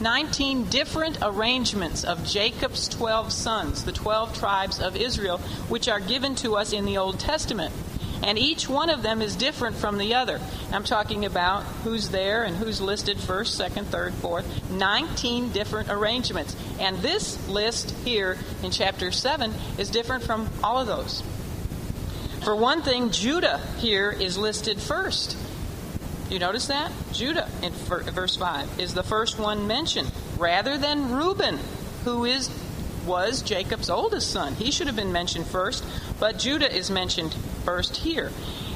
[0.00, 6.34] 19 different arrangements of Jacob's 12 sons, the 12 tribes of Israel, which are given
[6.36, 7.74] to us in the Old Testament.
[8.22, 10.40] And each one of them is different from the other.
[10.72, 14.70] I'm talking about who's there and who's listed first, second, third, fourth.
[14.70, 16.56] 19 different arrangements.
[16.80, 21.22] And this list here in chapter 7 is different from all of those.
[22.42, 25.36] For one thing, Judah here is listed first.
[26.30, 26.92] You notice that?
[27.12, 31.58] Judah in verse 5 is the first one mentioned rather than Reuben,
[32.04, 32.50] who is
[33.06, 34.54] was Jacob's oldest son.
[34.54, 35.82] He should have been mentioned first,
[36.20, 38.28] but Judah is mentioned first here.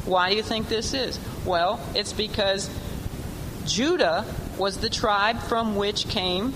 [0.07, 1.21] Why do you think this is?
[1.45, 2.71] Well, it's because
[3.67, 4.25] Judah
[4.59, 6.55] was the tribe from which came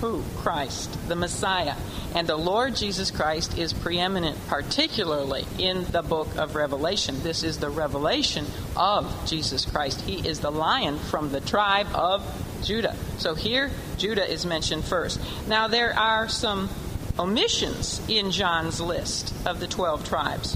[0.00, 0.22] who?
[0.36, 1.74] Christ, the Messiah.
[2.16, 7.22] And the Lord Jesus Christ is preeminent, particularly in the book of Revelation.
[7.22, 10.00] This is the revelation of Jesus Christ.
[10.00, 12.24] He is the lion from the tribe of
[12.64, 12.96] Judah.
[13.18, 15.20] So here, Judah is mentioned first.
[15.46, 16.70] Now, there are some
[17.18, 20.54] omissions in John's list of the 12 tribes.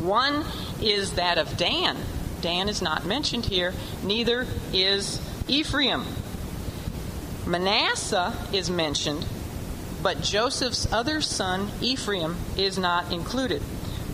[0.00, 0.44] One
[0.82, 1.96] is that of Dan.
[2.40, 6.04] Dan is not mentioned here, neither is Ephraim.
[7.46, 9.24] Manasseh is mentioned,
[10.02, 13.62] but Joseph's other son, Ephraim, is not included.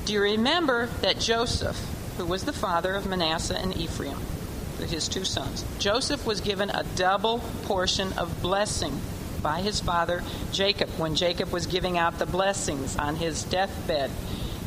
[0.04, 1.78] Do you remember that Joseph,
[2.16, 4.18] who was the father of Manasseh and Ephraim,
[4.78, 9.00] his two sons, Joseph was given a double portion of blessing
[9.42, 14.10] by his father Jacob when Jacob was giving out the blessings on his deathbed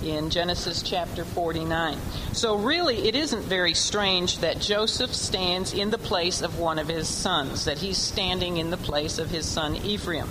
[0.03, 1.97] in Genesis chapter 49.
[2.33, 6.87] So, really, it isn't very strange that Joseph stands in the place of one of
[6.87, 10.29] his sons, that he's standing in the place of his son Ephraim.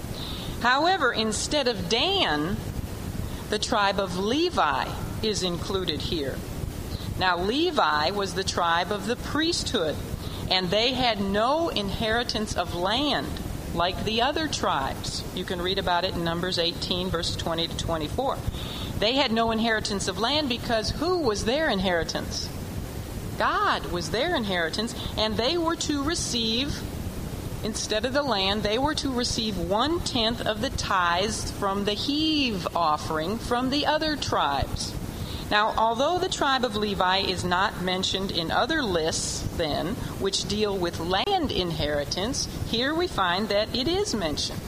[0.60, 2.56] However, instead of Dan,
[3.50, 4.88] the tribe of Levi
[5.22, 6.36] is included here.
[7.18, 9.96] Now, Levi was the tribe of the priesthood,
[10.50, 13.28] and they had no inheritance of land
[13.74, 15.22] like the other tribes.
[15.34, 18.38] You can read about it in Numbers 18, verses 20 to 24.
[18.98, 22.48] They had no inheritance of land because who was their inheritance?
[23.38, 26.80] God was their inheritance, and they were to receive
[27.62, 31.94] instead of the land, they were to receive one tenth of the tithes from the
[31.94, 34.94] heave offering from the other tribes.
[35.50, 40.76] Now, although the tribe of Levi is not mentioned in other lists, then, which deal
[40.76, 44.60] with land inheritance, here we find that it is mentioned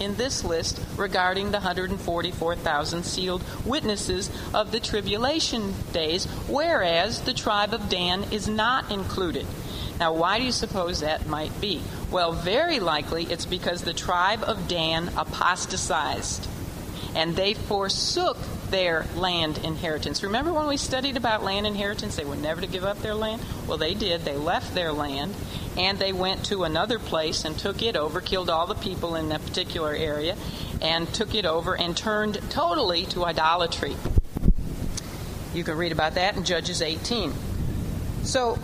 [0.00, 7.74] in this list regarding the 144,000 sealed witnesses of the tribulation days, whereas the tribe
[7.74, 9.46] of Dan is not included.
[9.98, 11.82] Now, why do you suppose that might be?
[12.10, 16.48] Well, very likely it's because the tribe of Dan apostatized
[17.14, 18.36] and they forsook
[18.70, 20.22] their land inheritance.
[20.22, 22.16] Remember when we studied about land inheritance?
[22.16, 23.42] They were never to give up their land?
[23.66, 24.24] Well, they did.
[24.24, 25.34] They left their land
[25.76, 29.30] and they went to another place and took it over, killed all the people in
[29.30, 30.36] that particular area,
[30.80, 33.96] and took it over and turned totally to idolatry.
[35.54, 37.32] You can read about that in Judges 18.
[38.22, 38.58] So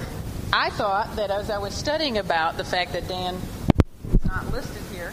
[0.57, 4.83] I thought that as I was studying about the fact that Dan is not listed
[4.93, 5.12] here,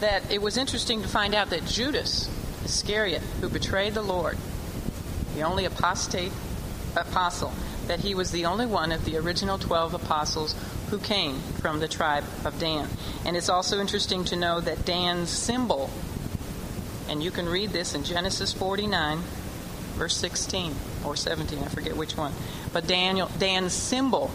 [0.00, 2.28] that it was interesting to find out that Judas
[2.62, 4.36] Iscariot, who betrayed the Lord,
[5.34, 6.30] the only apostate
[6.94, 7.54] apostle,
[7.86, 10.54] that he was the only one of the original 12 apostles
[10.90, 12.86] who came from the tribe of Dan.
[13.24, 15.88] And it's also interesting to know that Dan's symbol,
[17.08, 19.20] and you can read this in Genesis 49,
[19.94, 20.74] verse 16
[21.06, 22.34] or 17, I forget which one.
[22.74, 24.30] But Daniel, Dan's symbol,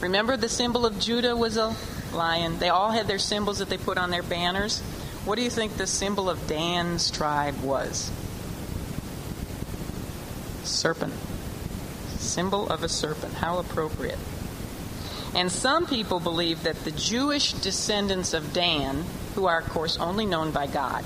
[0.00, 1.74] remember the symbol of Judah was a
[2.12, 2.58] lion.
[2.58, 4.80] They all had their symbols that they put on their banners.
[5.24, 8.10] What do you think the symbol of Dan's tribe was?
[10.64, 11.12] Serpent.
[12.18, 13.34] Symbol of a serpent.
[13.34, 14.18] How appropriate.
[15.34, 20.26] And some people believe that the Jewish descendants of Dan, who are, of course, only
[20.26, 21.04] known by God,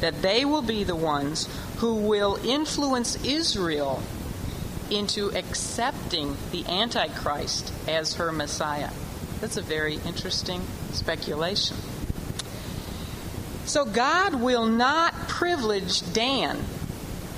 [0.00, 4.02] that they will be the ones who will influence Israel
[4.90, 8.90] into accepting the Antichrist as her Messiah.
[9.40, 11.76] That's a very interesting speculation.
[13.64, 16.58] So God will not privilege Dan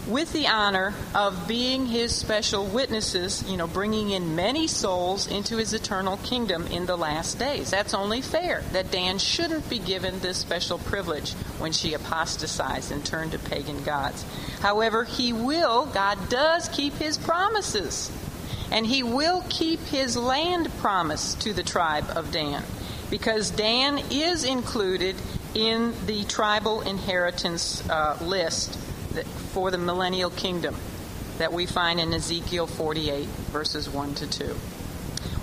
[0.06, 5.56] with the honor of being his special witnesses, you know, bringing in many souls into
[5.56, 7.70] his eternal kingdom in the last days.
[7.70, 13.04] That's only fair that Dan shouldn't be given this special privilege when she apostatized and
[13.04, 14.24] turned to pagan gods.
[14.60, 18.10] However, he will, God does keep his promises.
[18.72, 22.64] And he will keep his land promise to the tribe of Dan
[23.10, 25.14] because Dan is included
[25.54, 28.78] in the tribal inheritance uh, list
[29.52, 30.74] for the millennial kingdom
[31.38, 34.56] that we find in Ezekiel 48, verses 1 to 2.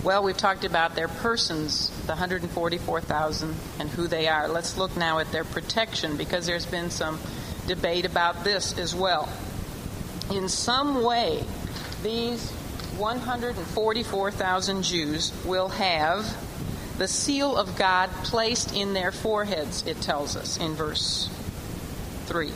[0.03, 4.47] Well, we've talked about their persons, the 144,000, and who they are.
[4.47, 7.19] Let's look now at their protection because there's been some
[7.67, 9.29] debate about this as well.
[10.31, 11.43] In some way,
[12.01, 12.49] these
[12.97, 16.25] 144,000 Jews will have
[16.97, 21.29] the seal of God placed in their foreheads, it tells us in verse
[22.25, 22.51] 3.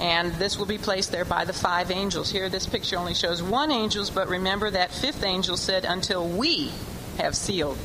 [0.00, 2.30] And this will be placed there by the five angels.
[2.30, 6.70] Here, this picture only shows one angel, but remember that fifth angel said, Until we
[7.18, 7.78] have sealed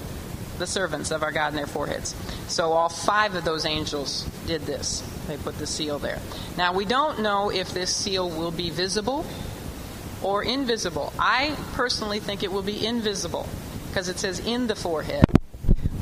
[0.58, 2.15] the servants of our God in their foreheads.
[2.47, 5.02] So all five of those angels did this.
[5.28, 6.19] They put the seal there.
[6.58, 9.26] Now, we don't know if this seal will be visible
[10.21, 11.13] or invisible.
[11.17, 13.47] I personally think it will be invisible
[13.89, 15.26] because it says in the forehead.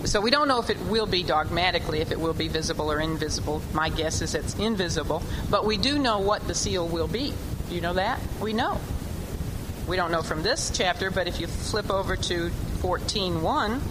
[0.06, 3.00] So we don't know if it will be dogmatically, if it will be visible or
[3.00, 3.62] invisible.
[3.74, 5.22] My guess is it's invisible.
[5.50, 7.34] But we do know what the seal will be.
[7.70, 8.20] You know that?
[8.42, 8.80] We know.
[9.88, 12.50] We don't know from this chapter, but if you flip over to
[12.82, 13.82] 14.1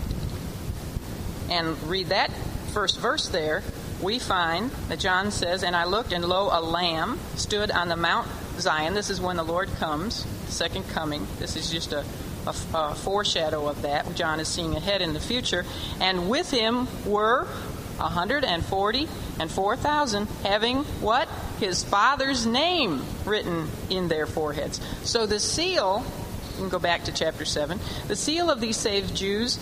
[1.50, 2.32] and read that
[2.72, 3.62] first verse there,
[4.00, 7.96] we find that John says, And I looked, and lo, a lamb stood on the
[7.96, 8.94] Mount Zion.
[8.94, 11.26] This is when the Lord comes, second coming.
[11.38, 12.04] This is just a
[12.48, 14.14] a, a foreshadow of that.
[14.14, 15.64] John is seeing ahead in the future.
[16.00, 17.46] And with him were
[17.98, 19.08] 140
[19.40, 21.28] and 4,000 having what?
[21.58, 24.80] His father's name written in their foreheads.
[25.02, 26.04] So the seal,
[26.52, 29.58] you can go back to chapter 7, the seal of these saved Jews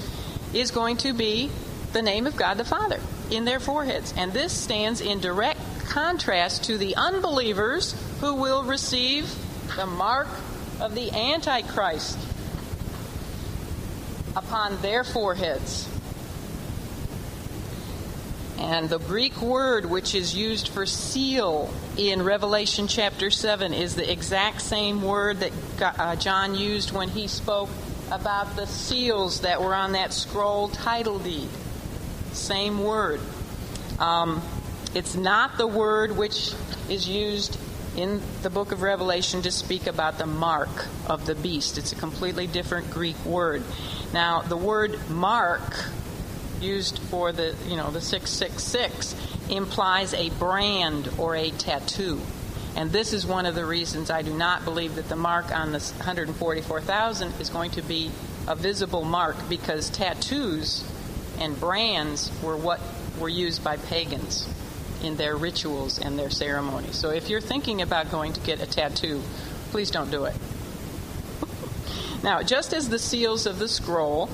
[0.53, 1.51] is going to be
[1.93, 4.13] the name of God the Father in their foreheads.
[4.17, 9.35] And this stands in direct contrast to the unbelievers who will receive
[9.77, 10.29] the mark
[10.81, 12.19] of the Antichrist
[14.37, 15.89] upon their foreheads.
[18.59, 24.11] And the Greek word which is used for seal in Revelation chapter 7 is the
[24.11, 27.71] exact same word that uh, John used when he spoke
[28.11, 31.49] about the seals that were on that scroll title deed.
[32.33, 33.21] Same word.
[33.99, 34.43] Um,
[34.95, 36.53] it's not the word which
[36.89, 37.59] is used
[37.97, 41.79] in the book of Revelation to speak about the mark of the beast.
[41.79, 43.63] It's a completely different Greek word.
[44.13, 45.87] Now, the word mark
[46.61, 49.15] used for the, you know, the 666
[49.49, 52.21] implies a brand or a tattoo.
[52.77, 55.73] And this is one of the reasons I do not believe that the mark on
[55.73, 58.11] the 144,000 is going to be
[58.47, 60.85] a visible mark because tattoos
[61.39, 62.81] and brands were what
[63.19, 64.47] were used by pagans
[65.03, 66.97] in their rituals and their ceremonies.
[66.97, 69.23] So if you're thinking about going to get a tattoo,
[69.71, 70.35] please don't do it.
[72.23, 74.27] now, just as the seals of the scroll,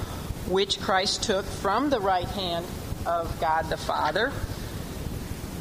[0.49, 2.67] which Christ took from the right hand
[3.07, 4.33] of God the Father,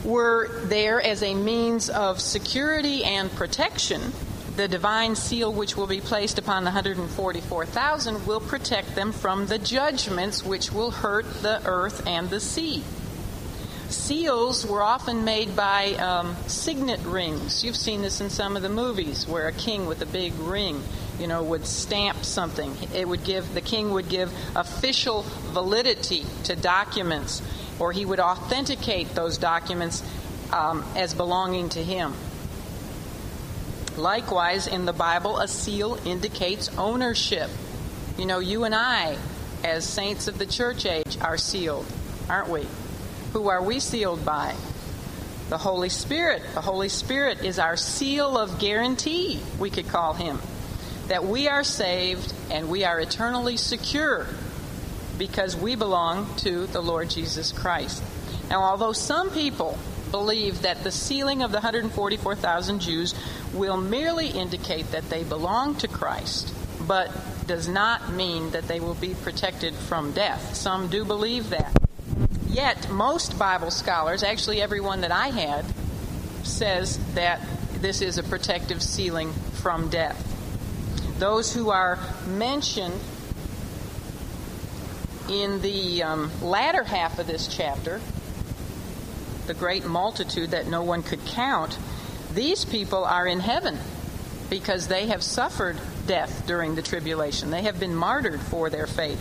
[0.03, 4.01] were there as a means of security and protection,
[4.55, 9.57] the divine seal which will be placed upon the 144,000 will protect them from the
[9.57, 12.83] judgments which will hurt the earth and the sea.
[13.91, 17.63] Seals were often made by um, signet rings.
[17.63, 20.81] You've seen this in some of the movies where a king with a big ring,
[21.19, 22.73] you know, would stamp something.
[22.93, 27.41] It would give the king would give official validity to documents,
[27.79, 30.03] or he would authenticate those documents
[30.53, 32.13] um, as belonging to him.
[33.97, 37.49] Likewise, in the Bible, a seal indicates ownership.
[38.17, 39.17] You know, you and I,
[39.65, 41.85] as saints of the church age, are sealed,
[42.29, 42.65] aren't we?
[43.33, 44.55] Who are we sealed by?
[45.49, 46.43] The Holy Spirit.
[46.53, 50.39] The Holy Spirit is our seal of guarantee, we could call him.
[51.07, 54.27] That we are saved and we are eternally secure
[55.17, 58.03] because we belong to the Lord Jesus Christ.
[58.49, 59.77] Now, although some people
[60.11, 63.15] believe that the sealing of the 144,000 Jews
[63.53, 66.53] will merely indicate that they belong to Christ,
[66.85, 67.11] but
[67.47, 70.55] does not mean that they will be protected from death.
[70.55, 71.73] Some do believe that.
[72.51, 75.65] Yet, most Bible scholars, actually everyone that I had,
[76.43, 77.39] says that
[77.75, 79.31] this is a protective sealing
[79.61, 80.27] from death.
[81.17, 81.97] Those who are
[82.27, 82.99] mentioned
[85.29, 88.01] in the um, latter half of this chapter,
[89.47, 91.77] the great multitude that no one could count,
[92.33, 93.77] these people are in heaven
[94.49, 97.51] because they have suffered death during the tribulation.
[97.51, 99.19] They have been martyred for their faith.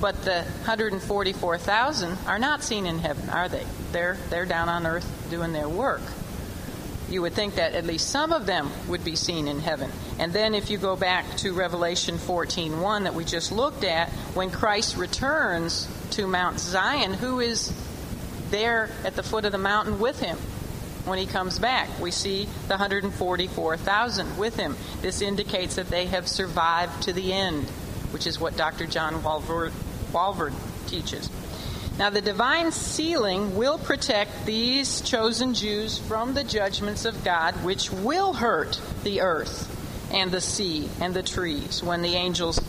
[0.00, 3.64] But the 144,000 are not seen in heaven, are they?
[3.92, 6.02] They're, they're down on earth doing their work.
[7.08, 9.90] You would think that at least some of them would be seen in heaven.
[10.18, 14.50] And then if you go back to Revelation 14:1 that we just looked at, when
[14.50, 17.72] Christ returns to Mount Zion, who is
[18.50, 20.36] there at the foot of the mountain with him?
[21.04, 24.76] When he comes back, we see the 144,000 with him.
[25.00, 27.68] This indicates that they have survived to the end,
[28.10, 28.86] which is what Dr.
[28.86, 29.72] John Walvoord
[30.12, 30.54] Walvoord
[30.86, 31.30] teaches.
[31.98, 37.90] Now, the divine sealing will protect these chosen Jews from the judgments of God, which
[37.90, 39.72] will hurt the earth
[40.12, 42.60] and the sea and the trees when the angels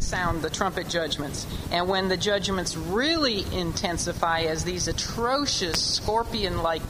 [0.00, 1.46] sound the trumpet judgments.
[1.72, 6.82] And when the judgments really intensify as these atrocious scorpion like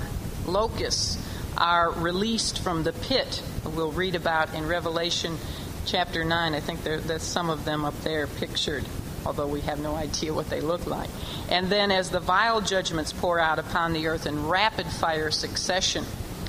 [0.46, 1.16] locusts
[1.56, 5.38] are released from the pit, we'll read about in Revelation
[5.86, 6.54] chapter 9.
[6.54, 8.84] I think there, some of them up there pictured
[9.28, 11.10] although we have no idea what they look like.
[11.50, 16.06] And then as the vial judgments pour out upon the earth in rapid fire succession,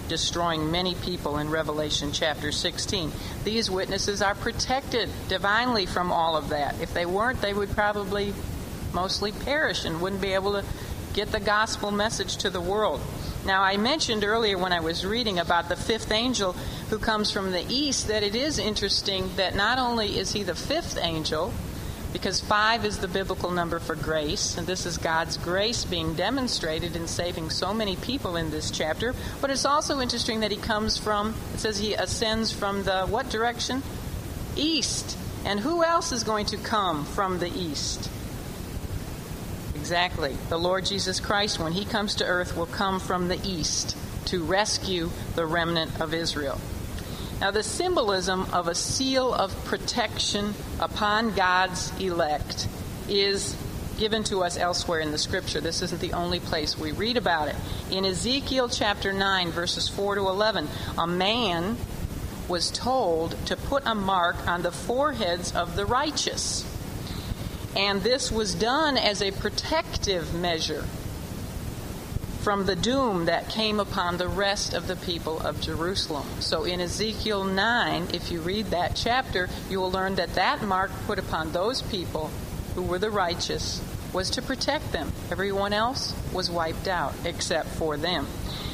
[0.07, 3.11] destroying many people in Revelation chapter 16.
[3.43, 6.80] These witnesses are protected divinely from all of that.
[6.80, 8.34] If they weren't, they would probably
[8.93, 10.65] mostly perish and wouldn't be able to
[11.13, 13.01] get the gospel message to the world.
[13.45, 16.53] Now, I mentioned earlier when I was reading about the fifth angel
[16.89, 20.55] who comes from the east that it is interesting that not only is he the
[20.55, 21.53] fifth angel,
[22.12, 26.95] because five is the biblical number for grace, and this is God's grace being demonstrated
[26.95, 29.14] in saving so many people in this chapter.
[29.41, 33.30] But it's also interesting that he comes from, it says he ascends from the what
[33.30, 33.84] direction?
[34.55, 35.18] East.
[35.45, 38.10] And who else is going to come from the east?
[39.76, 40.36] Exactly.
[40.49, 43.95] The Lord Jesus Christ, when he comes to earth, will come from the east
[44.26, 46.60] to rescue the remnant of Israel.
[47.39, 52.67] Now, the symbolism of a seal of protection upon God's elect
[53.07, 53.55] is
[53.97, 55.61] given to us elsewhere in the scripture.
[55.61, 57.55] This isn't the only place we read about it.
[57.91, 60.67] In Ezekiel chapter 9, verses 4 to 11,
[60.97, 61.77] a man
[62.49, 66.65] was told to put a mark on the foreheads of the righteous.
[67.73, 70.83] And this was done as a protective measure
[72.41, 76.25] from the doom that came upon the rest of the people of Jerusalem.
[76.39, 80.91] So in Ezekiel 9, if you read that chapter, you will learn that that mark
[81.05, 82.31] put upon those people
[82.75, 83.81] who were the righteous
[84.13, 85.11] was to protect them.
[85.31, 88.25] Everyone else was wiped out except for them.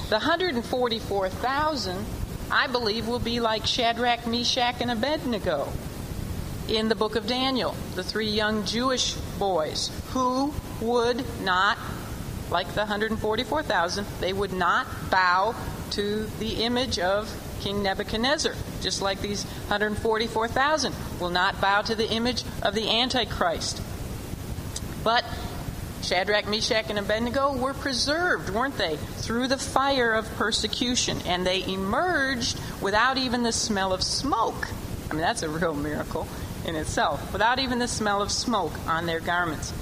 [0.09, 2.05] The 144,000,
[2.51, 5.68] I believe, will be like Shadrach, Meshach, and Abednego
[6.68, 11.78] in the book of Daniel, the three young Jewish boys who would not,
[12.52, 15.56] like the 144,000, they would not bow
[15.91, 17.32] to the image of
[17.62, 23.82] King Nebuchadnezzar, just like these 144,000 will not bow to the image of the Antichrist.
[25.04, 25.26] But
[26.02, 31.64] Shadrach, Meshach, and Abednego were preserved, weren't they, through the fire of persecution, and they
[31.64, 34.68] emerged without even the smell of smoke.
[35.10, 36.28] I mean, that's a real miracle
[36.66, 39.74] in itself, without even the smell of smoke on their garments.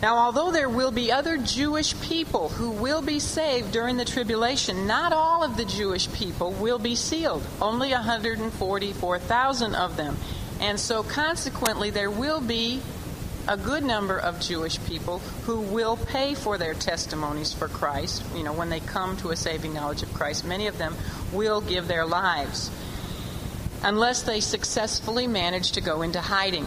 [0.00, 4.86] Now, although there will be other Jewish people who will be saved during the tribulation,
[4.86, 10.16] not all of the Jewish people will be sealed, only 144,000 of them.
[10.60, 12.80] And so, consequently, there will be
[13.48, 18.22] a good number of Jewish people who will pay for their testimonies for Christ.
[18.36, 20.94] You know, when they come to a saving knowledge of Christ, many of them
[21.32, 22.70] will give their lives
[23.82, 26.66] unless they successfully manage to go into hiding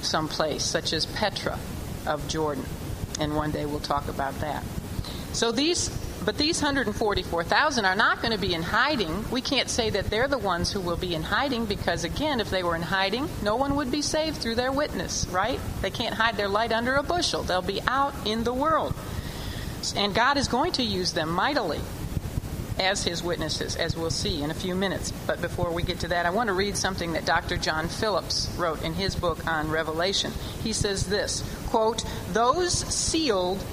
[0.00, 1.58] someplace, such as Petra
[2.06, 2.64] of Jordan.
[3.20, 4.62] And one day we'll talk about that.
[5.32, 5.90] So these
[6.26, 9.30] but these 144,000 are not going to be in hiding.
[9.30, 12.50] We can't say that they're the ones who will be in hiding because, again, if
[12.50, 15.60] they were in hiding, no one would be saved through their witness, right?
[15.82, 17.44] They can't hide their light under a bushel.
[17.44, 18.92] They'll be out in the world.
[19.94, 21.80] And God is going to use them mightily
[22.78, 25.12] as his witnesses, as we'll see in a few minutes.
[25.26, 27.56] But before we get to that, I want to read something that Dr.
[27.56, 30.32] John Phillips wrote in his book on Revelation.
[30.62, 33.64] He says this quote, Those sealed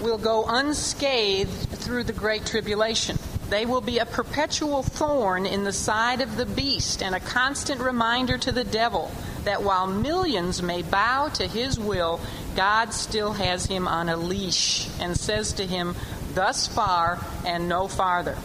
[0.00, 3.18] will go unscathed through the great tribulation.
[3.48, 7.82] They will be a perpetual thorn in the side of the beast and a constant
[7.82, 9.10] reminder to the devil
[9.44, 12.18] that while millions may bow to his will,
[12.56, 15.94] God still has him on a leash and says to him,
[16.34, 18.36] Thus far and no farther.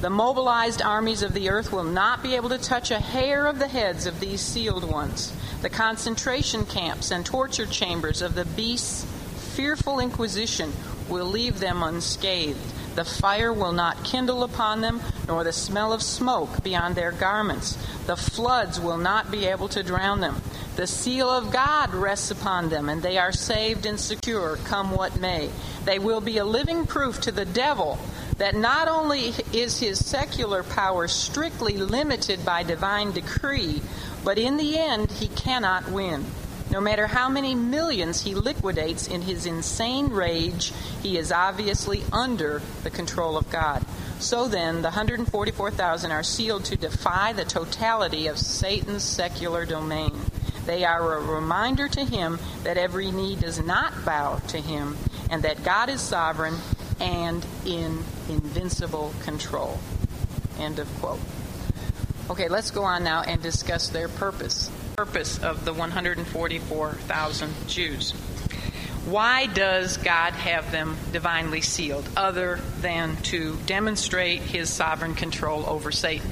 [0.00, 3.58] The mobilized armies of the earth will not be able to touch a hair of
[3.58, 5.32] the heads of these sealed ones.
[5.62, 9.06] The concentration camps and torture chambers of the beast's
[9.54, 10.72] fearful inquisition
[11.08, 12.60] will leave them unscathed.
[12.94, 17.76] The fire will not kindle upon them, nor the smell of smoke beyond their garments.
[18.06, 20.40] The floods will not be able to drown them.
[20.76, 25.20] The seal of God rests upon them, and they are saved and secure, come what
[25.20, 25.50] may.
[25.84, 27.98] They will be a living proof to the devil
[28.38, 33.82] that not only is his secular power strictly limited by divine decree,
[34.24, 36.24] but in the end he cannot win.
[36.70, 42.62] No matter how many millions he liquidates in his insane rage, he is obviously under
[42.82, 43.84] the control of God.
[44.18, 50.18] So then, the 144,000 are sealed to defy the totality of Satan's secular domain.
[50.66, 54.96] They are a reminder to him that every knee does not bow to him,
[55.30, 56.56] and that God is sovereign
[56.98, 59.78] and in invincible control.
[60.58, 61.20] End of quote.
[62.30, 68.12] Okay, let's go on now and discuss their purpose purpose of the 144,000 Jews.
[69.06, 75.90] Why does God have them divinely sealed other than to demonstrate his sovereign control over
[75.90, 76.30] Satan?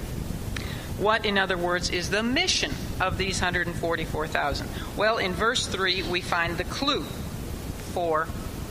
[0.98, 4.68] What, in other words, is the mission of these 144,000?
[4.96, 8.26] Well, in verse 3, we find the clue for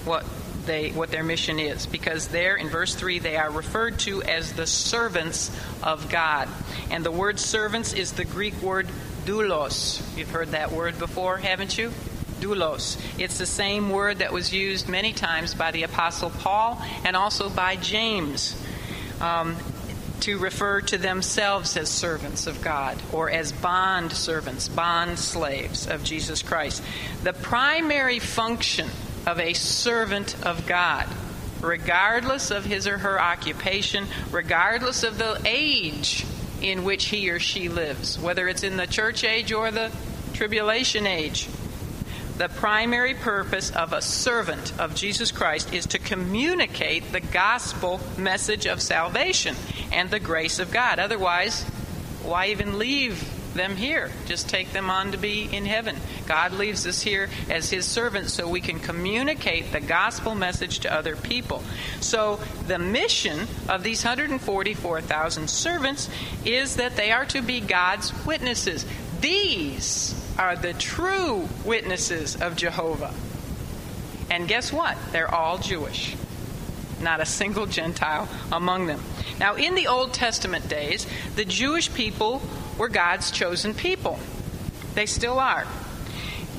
[0.06, 0.26] what
[0.66, 4.54] they what their mission is because there in verse 3 they are referred to as
[4.54, 5.50] the servants
[5.82, 6.48] of God.
[6.92, 8.88] And the word servants is the Greek word
[9.26, 10.02] doulos.
[10.18, 11.92] You've heard that word before, haven't you?
[12.40, 12.98] Doulos.
[13.20, 17.50] It's the same word that was used many times by the Apostle Paul and also
[17.50, 18.62] by James
[19.20, 19.56] um,
[20.22, 26.04] to refer to themselves as servants of God or as bond servants, bond slaves of
[26.04, 26.84] Jesus Christ.
[27.24, 28.90] The primary function
[29.28, 31.08] of a servant of God
[31.62, 36.26] regardless of his or her occupation, regardless of the age
[36.62, 39.92] in which he or she lives, whether it's in the church age or the
[40.34, 41.48] tribulation age.
[42.38, 48.66] The primary purpose of a servant of Jesus Christ is to communicate the gospel message
[48.66, 49.56] of salvation
[49.92, 50.98] and the grace of God.
[50.98, 51.64] Otherwise,
[52.24, 53.24] why even leave
[53.54, 54.12] them here.
[54.26, 55.96] Just take them on to be in heaven.
[56.28, 60.94] God leaves us here as His servants so we can communicate the gospel message to
[60.94, 61.64] other people.
[62.00, 66.10] So, the mission of these 144,000 servants
[66.46, 68.86] is that they are to be God's witnesses.
[69.20, 73.14] These are the true witnesses of Jehovah.
[74.30, 74.98] And guess what?
[75.12, 76.16] They're all Jewish.
[77.02, 79.02] Not a single Gentile among them.
[79.40, 82.42] Now, in the Old Testament days, the Jewish people
[82.82, 84.18] were God's chosen people.
[84.96, 85.68] They still are.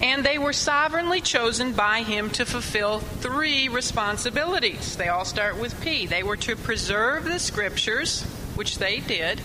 [0.00, 4.94] And they were sovereignly chosen by Him to fulfill three responsibilities.
[4.94, 6.06] They all start with P.
[6.06, 8.22] They were to preserve the Scriptures,
[8.54, 9.40] which they did.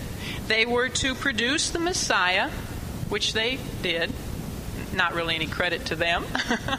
[0.46, 2.48] They were to produce the Messiah,
[3.08, 4.12] which they did.
[4.94, 6.26] Not really any credit to them.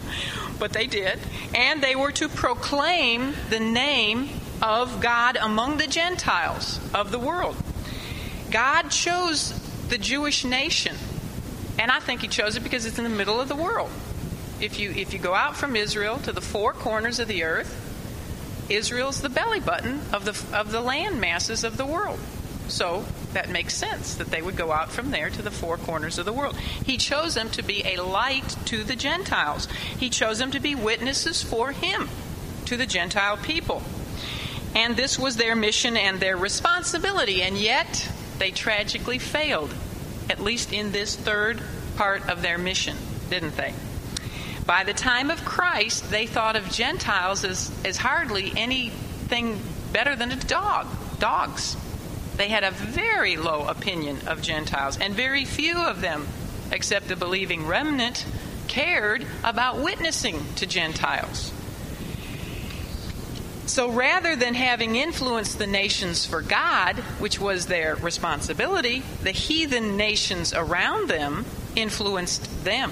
[0.60, 1.20] but they did.
[1.54, 4.30] And they were to proclaim the name
[4.62, 7.58] of God among the Gentiles of the world.
[8.50, 9.59] God chose
[9.90, 10.96] the Jewish nation,
[11.78, 13.90] and I think He chose it because it's in the middle of the world.
[14.62, 17.86] If you if you go out from Israel to the four corners of the earth,
[18.70, 22.20] Israel's the belly button of the of the land masses of the world.
[22.68, 26.18] So that makes sense that they would go out from there to the four corners
[26.18, 26.56] of the world.
[26.56, 29.68] He chose them to be a light to the Gentiles.
[29.98, 32.10] He chose them to be witnesses for him
[32.66, 33.82] to the Gentile people.
[34.76, 38.08] And this was their mission and their responsibility, and yet
[38.40, 39.74] they tragically failed,
[40.30, 41.62] at least in this third
[41.98, 42.96] part of their mission,
[43.30, 43.74] didn't they?
[44.66, 49.60] By the time of Christ, they thought of Gentiles as, as hardly anything
[49.92, 50.88] better than a dog,
[51.20, 51.76] dogs.
[52.38, 56.28] They had a very low opinion of Gentiles, and very few of them,
[56.72, 58.26] except the believing remnant,
[58.68, 61.52] cared about witnessing to Gentiles.
[63.70, 69.95] So rather than having influenced the nations for God, which was their responsibility, the heathen
[69.95, 71.45] nations around them
[71.76, 72.91] influenced them.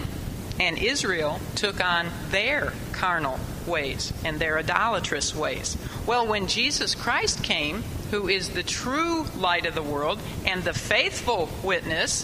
[0.59, 5.75] And Israel took on their carnal ways and their idolatrous ways.
[6.05, 10.73] Well, when Jesus Christ came, who is the true light of the world and the
[10.73, 12.23] faithful witness,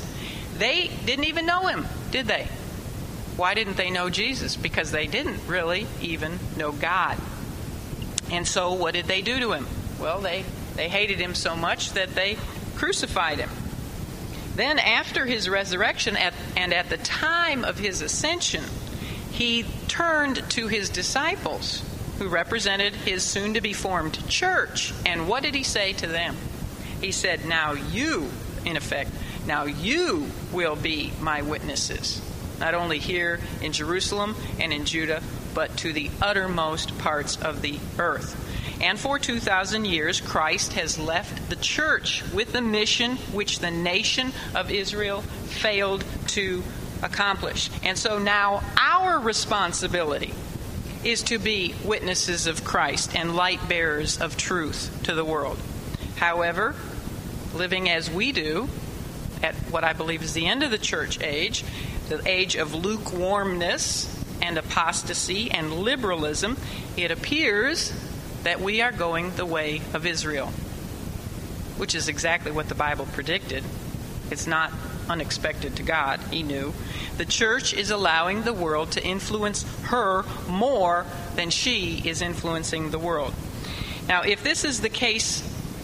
[0.59, 2.47] they didn't even know him, did they?
[3.35, 4.55] Why didn't they know Jesus?
[4.55, 7.17] Because they didn't really even know God.
[8.31, 9.67] And so what did they do to him?
[9.99, 10.43] Well, they,
[10.75, 12.37] they hated him so much that they
[12.75, 13.49] crucified him.
[14.55, 18.63] Then, after his resurrection at, and at the time of his ascension,
[19.31, 21.83] he turned to his disciples,
[22.19, 24.93] who represented his soon to be formed church.
[25.05, 26.37] And what did he say to them?
[27.01, 28.29] He said, Now you,
[28.63, 29.09] in effect,
[29.47, 32.21] now you will be my witnesses,
[32.59, 37.79] not only here in Jerusalem and in Judah, but to the uttermost parts of the
[37.99, 38.39] earth.
[38.81, 44.33] And for 2,000 years, Christ has left the church with the mission which the nation
[44.53, 46.63] of Israel failed to
[47.01, 47.69] accomplish.
[47.83, 50.33] And so now our responsibility
[51.03, 55.59] is to be witnesses of Christ and light bearers of truth to the world.
[56.15, 56.75] However,
[57.53, 58.69] living as we do
[59.41, 61.65] at what I believe is the end of the church age,
[62.07, 64.12] the age of lukewarmness
[64.43, 66.57] and apostasy and liberalism,
[66.97, 67.93] it appears
[68.43, 70.47] that we are going the way of Israel,
[71.77, 73.63] which is exactly what the Bible predicted.
[74.29, 74.71] It's not
[75.09, 76.73] unexpected to God, He knew.
[77.17, 82.99] The church is allowing the world to influence her more than she is influencing the
[82.99, 83.33] world.
[84.09, 85.41] Now, if this is the case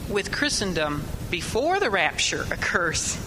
[0.09, 3.17] with Christendom before the rapture occurs,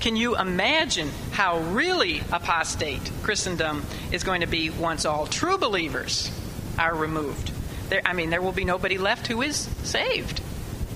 [0.00, 6.30] can you imagine how really apostate Christendom is going to be once all true believers
[6.78, 7.52] are removed?
[7.90, 10.40] There, I mean, there will be nobody left who is saved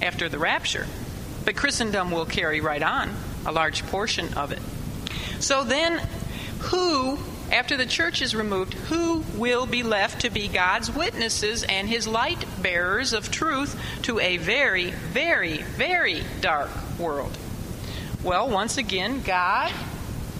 [0.00, 0.86] after the rapture.
[1.44, 4.60] But Christendom will carry right on, a large portion of it.
[5.40, 6.00] So then,
[6.60, 7.18] who,
[7.52, 12.08] after the church is removed, who will be left to be God's witnesses and his
[12.08, 17.36] light bearers of truth to a very, very, very dark world?
[18.24, 19.70] Well, once again, God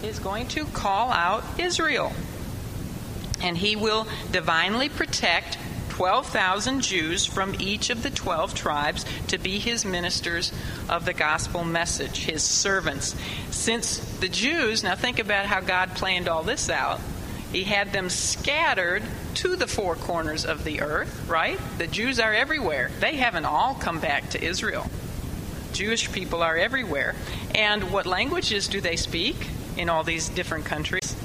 [0.02, 2.14] is going to call out Israel.
[3.42, 5.58] And he will divinely protect
[5.90, 10.50] 12,000 Jews from each of the 12 tribes to be his ministers
[10.88, 13.14] of the gospel message, his servants.
[13.50, 17.00] Since the Jews, now think about how God planned all this out.
[17.52, 19.02] He had them scattered
[19.34, 21.60] to the four corners of the earth, right?
[21.76, 22.90] The Jews are everywhere.
[23.00, 24.88] They haven't all come back to Israel.
[25.74, 27.14] Jewish people are everywhere.
[27.54, 29.36] And what languages do they speak
[29.76, 31.16] in all these different countries?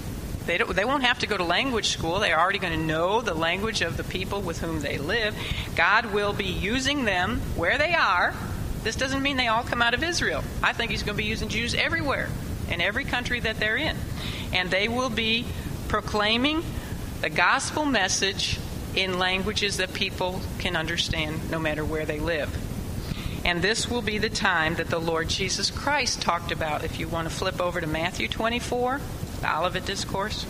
[0.45, 2.19] They, don't, they won't have to go to language school.
[2.19, 5.35] They're already going to know the language of the people with whom they live.
[5.75, 8.33] God will be using them where they are.
[8.83, 10.43] This doesn't mean they all come out of Israel.
[10.63, 12.29] I think He's going to be using Jews everywhere,
[12.67, 13.95] in every country that they're in.
[14.51, 15.45] And they will be
[15.87, 16.63] proclaiming
[17.21, 18.57] the gospel message
[18.95, 22.49] in languages that people can understand no matter where they live.
[23.49, 26.83] And this will be the time that the Lord Jesus Christ talked about.
[26.83, 29.01] If you want to flip over to Matthew 24,
[29.41, 30.45] the Olivet Discourse.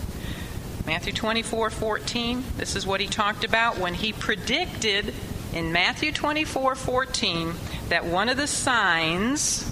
[0.85, 2.43] Matthew 24, 14.
[2.57, 5.13] This is what he talked about when he predicted
[5.53, 7.53] in Matthew 24, 14
[7.87, 9.63] that one of the signs,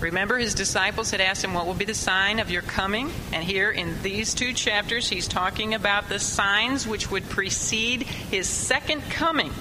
[0.00, 3.10] remember his disciples had asked him, What will be the sign of your coming?
[3.30, 8.48] And here in these two chapters, he's talking about the signs which would precede his
[8.48, 9.52] second coming.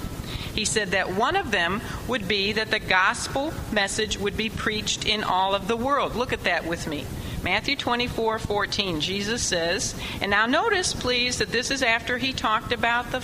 [0.58, 5.06] He said that one of them would be that the gospel message would be preached
[5.06, 6.16] in all of the world.
[6.16, 7.06] Look at that with me.
[7.44, 12.72] Matthew 24 14, Jesus says, and now notice, please, that this is after he talked
[12.72, 13.20] about the,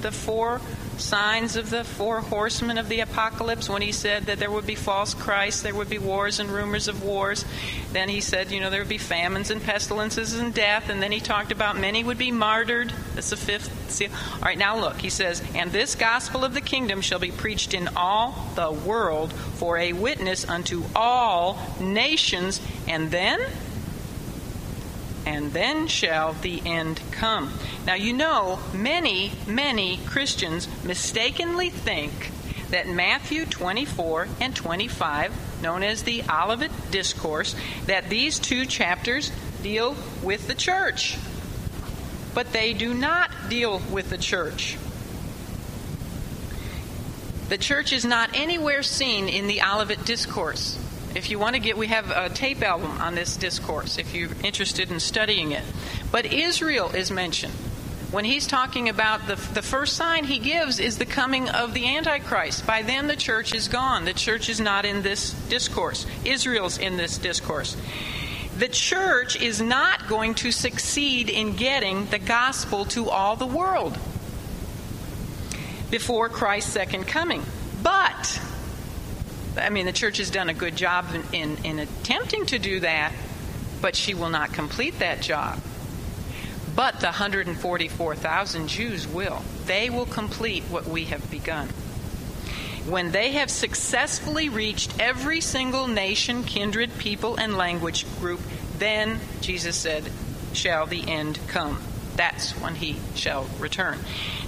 [0.00, 0.60] the four
[0.98, 4.74] signs of the four horsemen of the apocalypse when he said that there would be
[4.74, 7.44] false Christs, there would be wars and rumors of wars.
[7.92, 10.88] Then he said, you know, there would be famines and pestilences and death.
[10.88, 12.92] And then he talked about many would be martyred.
[13.14, 14.10] That's the fifth seal.
[14.34, 17.74] All right, now look, he says, and this gospel of the kingdom shall be preached
[17.74, 22.60] in all the world for a witness unto all nations.
[22.86, 23.40] And then
[25.26, 27.52] and then shall the end come.
[27.84, 32.30] Now, you know, many, many Christians mistakenly think
[32.70, 37.56] that Matthew 24 and 25, known as the Olivet Discourse,
[37.86, 39.30] that these two chapters
[39.62, 41.18] deal with the church.
[42.34, 44.78] But they do not deal with the church.
[47.48, 50.78] The church is not anywhere seen in the Olivet Discourse.
[51.16, 54.28] If you want to get, we have a tape album on this discourse if you're
[54.44, 55.64] interested in studying it.
[56.12, 57.54] But Israel is mentioned.
[58.10, 61.96] When he's talking about the, the first sign he gives is the coming of the
[61.96, 62.66] Antichrist.
[62.66, 64.04] By then, the church is gone.
[64.04, 66.04] The church is not in this discourse.
[66.26, 67.78] Israel's in this discourse.
[68.58, 73.98] The church is not going to succeed in getting the gospel to all the world
[75.90, 77.42] before Christ's second coming.
[77.82, 78.38] But
[79.56, 82.80] I mean, the church has done a good job in, in, in attempting to do
[82.80, 83.12] that,
[83.80, 85.60] but she will not complete that job.
[86.74, 89.42] But the 144,000 Jews will.
[89.64, 91.68] They will complete what we have begun.
[92.86, 98.40] When they have successfully reached every single nation, kindred, people, and language group,
[98.78, 100.04] then, Jesus said,
[100.52, 101.80] shall the end come.
[102.14, 103.98] That's when he shall return.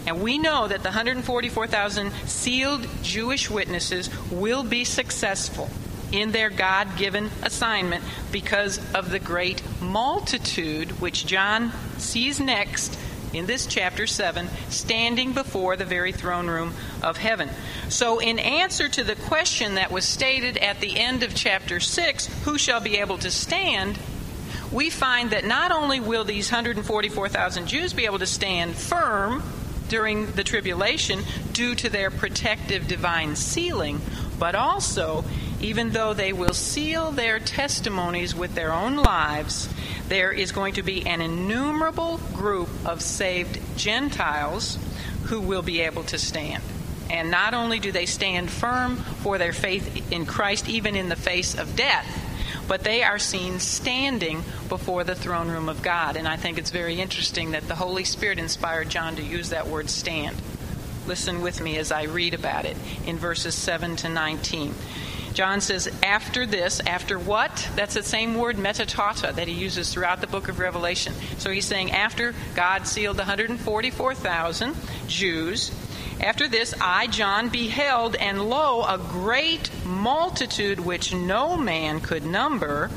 [0.08, 5.68] And we know that the 144,000 sealed Jewish witnesses will be successful
[6.10, 8.02] in their God given assignment
[8.32, 12.98] because of the great multitude which John sees next
[13.34, 17.50] in this chapter 7 standing before the very throne room of heaven.
[17.90, 22.44] So, in answer to the question that was stated at the end of chapter 6,
[22.44, 23.98] who shall be able to stand?
[24.72, 29.42] We find that not only will these 144,000 Jews be able to stand firm
[29.88, 31.20] during the tribulation
[31.52, 34.00] due to their protective divine sealing,
[34.38, 35.24] but also,
[35.60, 39.68] even though they will seal their testimonies with their own lives,
[40.08, 44.78] there is going to be an innumerable group of saved Gentiles
[45.24, 46.62] who will be able to stand.
[47.10, 51.16] And not only do they stand firm for their faith in Christ, even in the
[51.16, 52.06] face of death,
[52.68, 56.16] but they are seen standing before the throne room of God.
[56.16, 59.66] And I think it's very interesting that the Holy Spirit inspired John to use that
[59.66, 60.36] word stand.
[61.06, 64.74] Listen with me as I read about it in verses 7 to 19.
[65.34, 67.68] John says, after this, after what?
[67.76, 71.14] That's the same word, meta tauta, that he uses throughout the book of Revelation.
[71.38, 74.74] So he's saying, after God sealed the 144,000
[75.06, 75.70] Jews,
[76.20, 82.90] after this, I, John, beheld, and lo, a great multitude which no man could number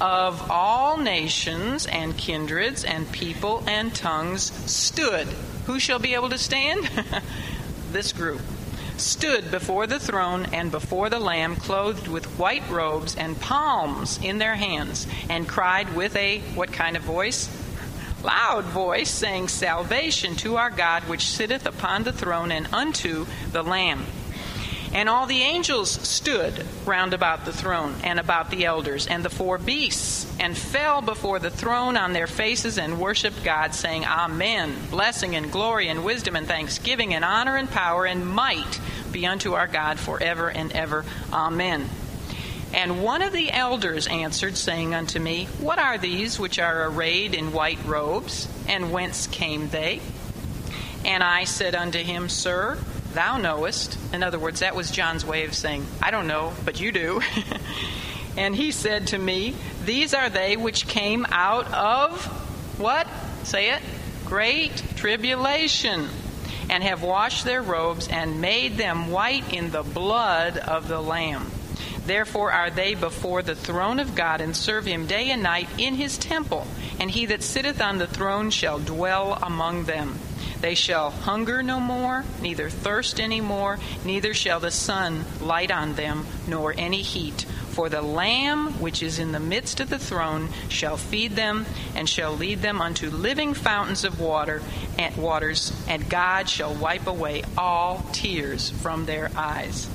[0.00, 5.26] of all nations and kindreds and people and tongues stood.
[5.66, 6.88] Who shall be able to stand?
[7.92, 8.40] this group
[8.96, 14.38] stood before the throne and before the Lamb, clothed with white robes and palms in
[14.38, 17.48] their hands, and cried with a what kind of voice?
[18.24, 23.62] loud voice, saying, Salvation to our God, which sitteth upon the throne, and unto the
[23.62, 24.06] Lamb.
[24.94, 29.28] And all the angels stood round about the throne, and about the elders, and the
[29.28, 34.72] four beasts, and fell before the throne on their faces, and worshipped God, saying, Amen.
[34.90, 38.80] Blessing and glory and wisdom and thanksgiving and honor and power and might
[39.10, 41.04] be unto our God forever and ever.
[41.32, 41.88] Amen.
[42.72, 47.34] And one of the elders answered, saying unto me, What are these which are arrayed
[47.34, 50.00] in white robes, and whence came they?
[51.04, 52.78] And I said unto him, Sir,
[53.14, 53.98] thou knowest.
[54.12, 57.20] In other words, that was John's way of saying, I don't know, but you do.
[58.36, 59.54] and he said to me,
[59.84, 62.24] These are they which came out of
[62.78, 63.06] what?
[63.44, 63.82] Say it.
[64.24, 66.08] Great tribulation,
[66.70, 71.50] and have washed their robes and made them white in the blood of the Lamb.
[72.06, 75.94] Therefore are they before the throne of God, and serve him day and night in
[75.94, 76.66] his temple.
[76.98, 80.18] And he that sitteth on the throne shall dwell among them.
[80.60, 85.94] They shall hunger no more, neither thirst any more, neither shall the sun light on
[85.94, 87.46] them, nor any heat.
[87.70, 92.08] For the Lamb which is in the midst of the throne shall feed them, and
[92.08, 94.62] shall lead them unto living fountains of water
[94.98, 99.88] and waters, and God shall wipe away all tears from their eyes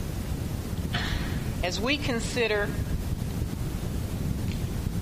[1.63, 2.69] as we consider,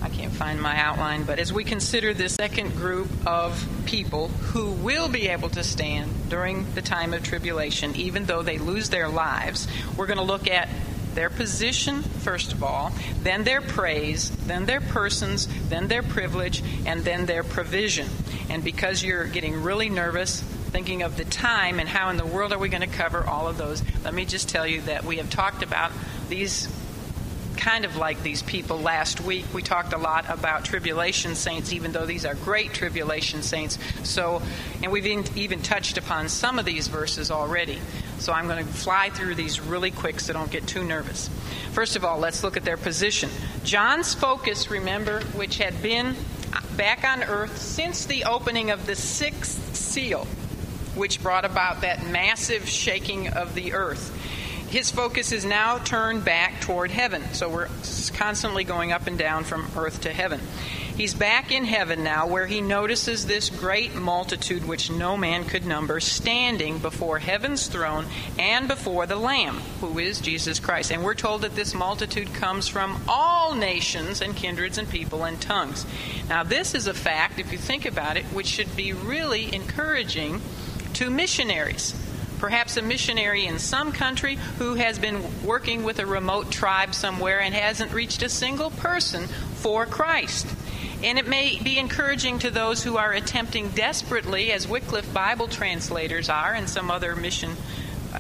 [0.08, 4.72] I can't find my outline, but as we consider this second group of people who
[4.72, 9.10] will be able to stand during the time of tribulation, even though they lose their
[9.10, 10.70] lives, we're going to look at
[11.14, 17.04] their position, first of all, then their praise, then their persons, then their privilege, and
[17.04, 18.08] then their provision.
[18.50, 22.54] And because you're getting really nervous, thinking of the time and how in the world
[22.54, 25.18] are we going to cover all of those, let me just tell you that we
[25.18, 25.92] have talked about
[26.30, 26.70] these
[27.58, 29.46] kind of like these people last week.
[29.54, 33.78] We talked a lot about tribulation saints, even though these are great tribulation saints.
[34.04, 34.42] So,
[34.82, 35.06] and we've
[35.36, 37.80] even touched upon some of these verses already.
[38.20, 41.30] So I'm going to fly through these really quick so don't get too nervous.
[41.74, 43.30] First of all, let's look at their position.
[43.64, 46.16] John's focus, remember, which had been
[46.76, 50.26] back on earth since the opening of the sixth seal,
[50.96, 54.14] which brought about that massive shaking of the earth
[54.68, 57.24] his focus is now turned back toward heaven.
[57.34, 57.70] So we're
[58.14, 60.42] constantly going up and down from earth to heaven.
[60.98, 65.64] He's back in heaven now, where he notices this great multitude which no man could
[65.64, 68.08] number, standing before heaven's throne
[68.40, 70.92] and before the Lamb, who is Jesus Christ.
[70.92, 75.40] And we're told that this multitude comes from all nations and kindreds and people and
[75.40, 75.86] tongues.
[76.30, 80.42] Now, this is a fact, if you think about it, which should be really encouraging
[80.94, 81.94] to missionaries
[82.40, 87.40] perhaps a missionary in some country who has been working with a remote tribe somewhere
[87.40, 90.48] and hasn't reached a single person for Christ.
[91.04, 96.30] And it may be encouraging to those who are attempting desperately, as Wycliffe Bible translators
[96.30, 97.56] are and some other mission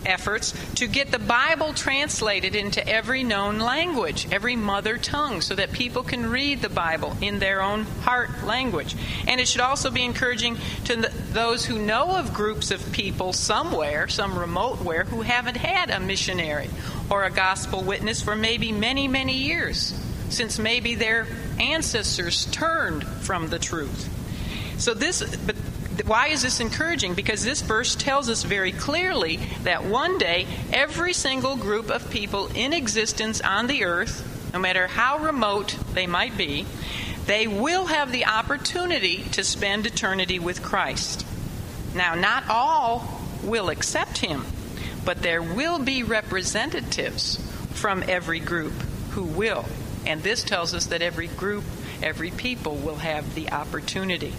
[0.05, 5.71] efforts to get the Bible translated into every known language, every mother tongue, so that
[5.71, 8.95] people can read the Bible in their own heart language.
[9.27, 14.07] And it should also be encouraging to those who know of groups of people somewhere,
[14.07, 16.69] some remote where, who haven't had a missionary
[17.09, 19.93] or a gospel witness for maybe many, many years,
[20.29, 21.27] since maybe their
[21.59, 24.13] ancestors turned from the truth.
[24.77, 25.55] So this, but
[26.05, 27.13] why is this encouraging?
[27.13, 32.47] Because this verse tells us very clearly that one day every single group of people
[32.53, 36.65] in existence on the earth, no matter how remote they might be,
[37.25, 41.25] they will have the opportunity to spend eternity with Christ.
[41.93, 44.45] Now, not all will accept him,
[45.03, 47.37] but there will be representatives
[47.73, 48.73] from every group
[49.11, 49.65] who will.
[50.05, 51.65] And this tells us that every group,
[52.01, 54.33] every people will have the opportunity.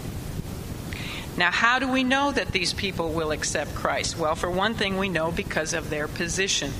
[1.39, 4.17] Now, how do we know that these people will accept Christ?
[4.17, 6.71] Well, for one thing, we know because of their position.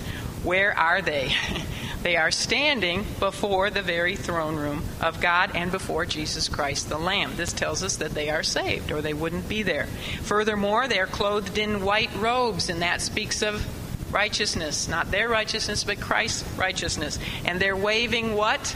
[0.43, 1.32] Where are they?
[2.03, 6.97] they are standing before the very throne room of God and before Jesus Christ the
[6.97, 7.38] Lamb.
[7.38, 9.86] This tells us that they are saved, or they wouldn't be there.
[10.24, 13.66] Furthermore, they are clothed in white robes, and that speaks of
[14.14, 14.89] righteousness.
[14.89, 17.18] Not their righteousness, but Christ's righteousness.
[17.45, 18.76] And they're waving what?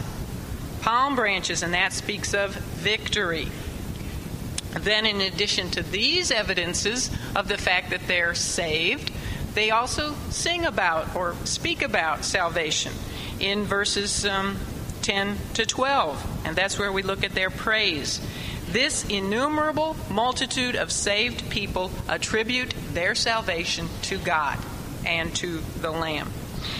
[0.79, 3.49] Palm branches, and that speaks of victory.
[4.80, 9.11] Then, in addition to these evidences of the fact that they're saved,
[9.53, 12.93] they also sing about or speak about salvation
[13.39, 14.57] in verses um,
[15.03, 16.45] 10 to 12.
[16.45, 18.19] And that's where we look at their praise.
[18.71, 24.57] This innumerable multitude of saved people attribute their salvation to God
[25.05, 26.32] and to the Lamb.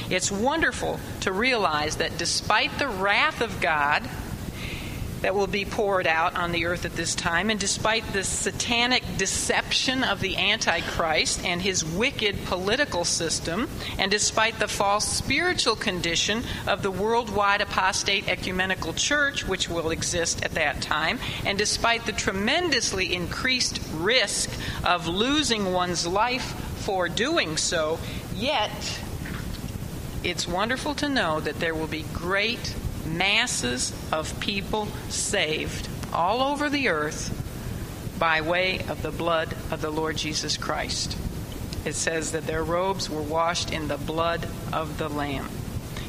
[0.10, 4.10] It's wonderful to realize that despite the wrath of God,
[5.24, 7.49] that will be poured out on the earth at this time.
[7.49, 14.59] And despite the satanic deception of the Antichrist and his wicked political system, and despite
[14.59, 20.82] the false spiritual condition of the worldwide apostate ecumenical church, which will exist at that
[20.82, 24.51] time, and despite the tremendously increased risk
[24.84, 26.53] of losing one's life
[26.84, 27.97] for doing so,
[28.36, 28.99] yet
[30.21, 32.76] it's wonderful to know that there will be great
[33.06, 37.39] masses of people saved all over the earth
[38.20, 41.18] by way of the blood of the Lord Jesus Christ.
[41.86, 45.49] It says that their robes were washed in the blood of the Lamb.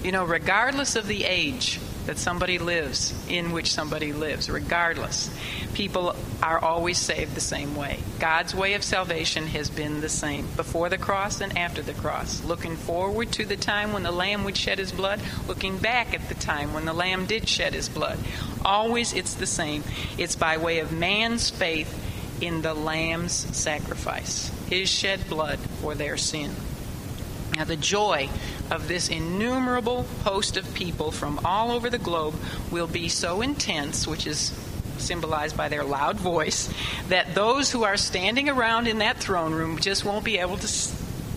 [0.02, 5.30] You know, regardless of the age that somebody lives, in which somebody lives, regardless,
[5.72, 7.98] people are always saved the same way.
[8.18, 12.44] God's way of salvation has been the same before the cross and after the cross.
[12.44, 16.28] Looking forward to the time when the Lamb would shed his blood, looking back at
[16.28, 18.18] the time when the Lamb did shed his blood.
[18.64, 19.82] Always it's the same.
[20.18, 22.00] It's by way of man's faith
[22.40, 26.54] in the Lamb's sacrifice, his shed blood for their sin.
[27.56, 28.28] Now, the joy
[28.70, 32.34] of this innumerable host of people from all over the globe
[32.72, 34.52] will be so intense, which is
[34.98, 36.72] symbolized by their loud voice,
[37.08, 40.66] that those who are standing around in that throne room just won't be able to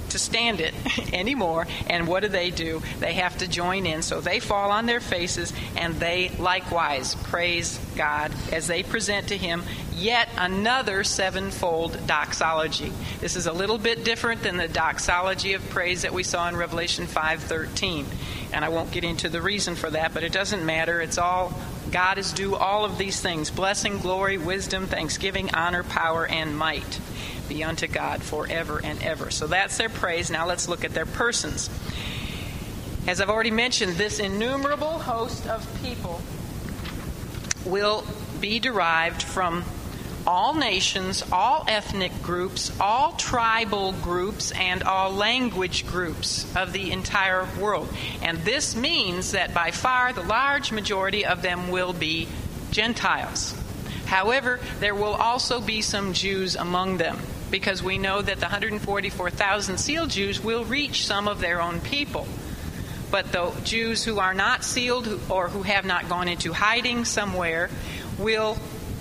[0.09, 0.73] to stand it
[1.13, 1.67] anymore.
[1.87, 2.81] And what do they do?
[2.99, 4.01] They have to join in.
[4.01, 9.37] So they fall on their faces and they likewise praise God as they present to
[9.37, 9.63] Him
[9.97, 12.91] yet another sevenfold doxology.
[13.19, 16.55] This is a little bit different than the doxology of praise that we saw in
[16.55, 18.05] Revelation 5:13.
[18.53, 21.01] And I won't get into the reason for that, but it doesn't matter.
[21.01, 21.53] It's all
[21.91, 26.99] God is due all of these things blessing, glory, wisdom, thanksgiving, honor, power, and might
[27.47, 29.31] be unto God forever and ever.
[29.31, 30.29] So that's their praise.
[30.29, 31.69] Now let's look at their persons.
[33.07, 36.21] As I've already mentioned, this innumerable host of people
[37.65, 38.03] will
[38.41, 39.63] be derived from
[40.27, 47.47] all nations, all ethnic groups, all tribal groups, and all language groups of the entire
[47.59, 47.87] world.
[48.21, 52.27] And this means that by far the large majority of them will be
[52.71, 53.55] Gentiles.
[54.05, 57.17] However, there will also be some Jews among them
[57.49, 62.27] because we know that the 144,000 sealed Jews will reach some of their own people.
[63.09, 67.69] But the Jews who are not sealed or who have not gone into hiding somewhere
[68.19, 68.57] will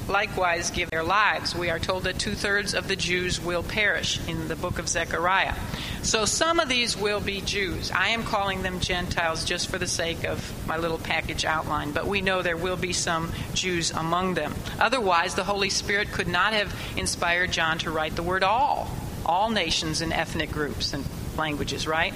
[0.09, 1.55] likewise give their lives.
[1.55, 4.89] We are told that two thirds of the Jews will perish in the book of
[4.89, 5.55] Zechariah.
[6.03, 7.91] So some of these will be Jews.
[7.91, 12.07] I am calling them Gentiles just for the sake of my little package outline, but
[12.07, 14.55] we know there will be some Jews among them.
[14.79, 18.91] Otherwise, the Holy Spirit could not have inspired John to write the word all,
[19.25, 21.05] all nations and ethnic groups and
[21.37, 22.15] languages, right?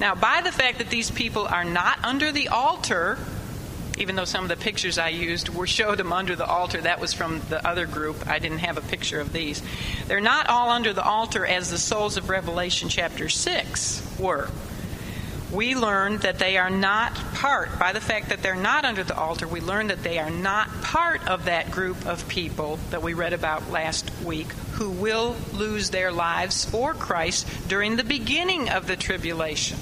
[0.00, 3.18] Now, by the fact that these people are not under the altar,
[3.98, 7.00] even though some of the pictures I used were showed them under the altar, that
[7.00, 8.26] was from the other group.
[8.26, 9.62] I didn't have a picture of these.
[10.06, 14.50] They're not all under the altar as the souls of Revelation chapter 6 were.
[15.52, 19.16] We learn that they are not part, by the fact that they're not under the
[19.16, 23.14] altar, we learn that they are not part of that group of people that we
[23.14, 28.88] read about last week who will lose their lives for Christ during the beginning of
[28.88, 29.78] the tribulation.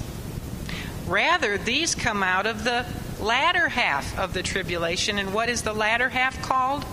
[1.06, 2.84] Rather, these come out of the
[3.22, 5.18] latter half of the tribulation.
[5.18, 6.84] And what is the latter half called?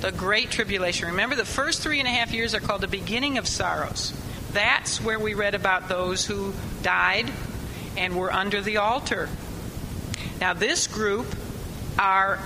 [0.00, 1.08] The Great Tribulation.
[1.08, 4.12] Remember, the first three and a half years are called the beginning of sorrows.
[4.52, 7.30] That's where we read about those who died
[7.96, 9.28] and were under the altar.
[10.40, 11.26] Now, this group
[11.98, 12.38] are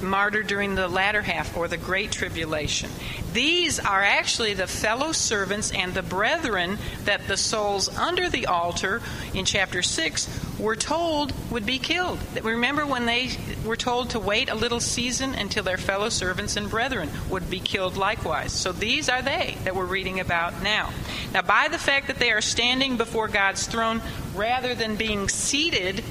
[0.00, 2.90] martyred during the latter half or the Great Tribulation.
[3.32, 9.00] These are actually the fellow servants and the brethren that the souls under the altar
[9.32, 12.20] in chapter 6 were told would be killed.
[12.42, 13.30] Remember when they
[13.64, 17.58] were told to wait a little season until their fellow servants and brethren would be
[17.58, 18.52] killed likewise.
[18.52, 20.90] So these are they that we're reading about now.
[21.34, 24.00] Now, by the fact that they are standing before God's throne
[24.34, 26.04] rather than being seated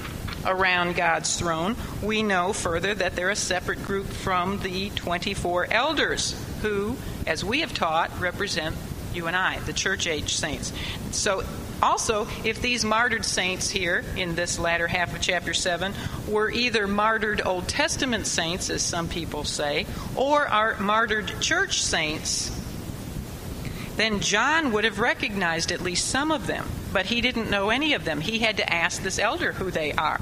[0.44, 6.38] around God's throne, we know further that they're a separate group from the 24 elders
[6.60, 6.96] who,
[7.26, 8.76] as we have taught, represent
[9.14, 10.72] you and I, the church age saints.
[11.10, 11.42] So,
[11.82, 15.92] also, if these martyred saints here in this latter half of chapter 7
[16.28, 22.56] were either martyred Old Testament saints, as some people say, or are martyred church saints,
[23.96, 27.94] then John would have recognized at least some of them, but he didn't know any
[27.94, 28.20] of them.
[28.20, 30.20] He had to ask this elder who they are.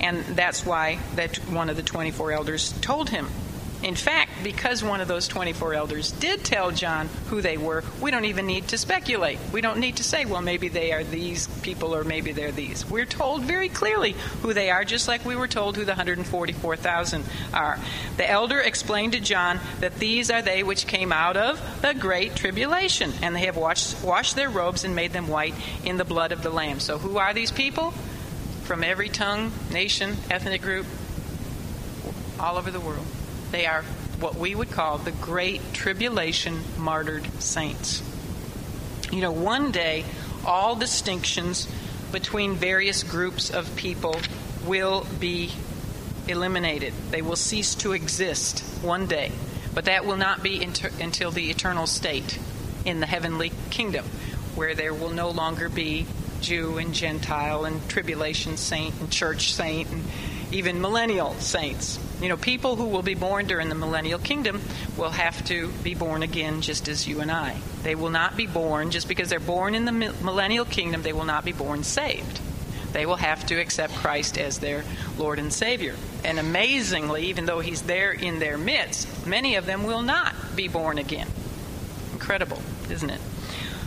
[0.00, 3.28] And that's why that one of the 24 elders told him
[3.84, 8.10] in fact, because one of those 24 elders did tell John who they were, we
[8.10, 9.38] don't even need to speculate.
[9.52, 12.88] We don't need to say, well, maybe they are these people or maybe they're these.
[12.88, 17.24] We're told very clearly who they are, just like we were told who the 144,000
[17.52, 17.78] are.
[18.16, 22.34] The elder explained to John that these are they which came out of the great
[22.34, 25.54] tribulation, and they have washed, washed their robes and made them white
[25.84, 26.80] in the blood of the Lamb.
[26.80, 27.90] So, who are these people?
[28.62, 30.86] From every tongue, nation, ethnic group,
[32.40, 33.04] all over the world.
[33.54, 33.82] They are
[34.18, 38.02] what we would call the Great Tribulation martyred saints.
[39.12, 40.04] You know, one day,
[40.44, 41.68] all distinctions
[42.10, 44.16] between various groups of people
[44.66, 45.52] will be
[46.26, 46.94] eliminated.
[47.12, 49.30] They will cease to exist one day.
[49.72, 52.40] But that will not be inter- until the eternal state
[52.84, 54.04] in the heavenly kingdom,
[54.56, 56.08] where there will no longer be
[56.40, 60.02] Jew and Gentile and tribulation saint and church saint and
[60.50, 62.00] even millennial saints.
[62.24, 64.62] You know, people who will be born during the millennial kingdom
[64.96, 67.58] will have to be born again just as you and I.
[67.82, 71.26] They will not be born, just because they're born in the millennial kingdom, they will
[71.26, 72.40] not be born saved.
[72.94, 74.84] They will have to accept Christ as their
[75.18, 75.96] Lord and Savior.
[76.24, 80.66] And amazingly, even though He's there in their midst, many of them will not be
[80.66, 81.28] born again.
[82.14, 83.20] Incredible, isn't it?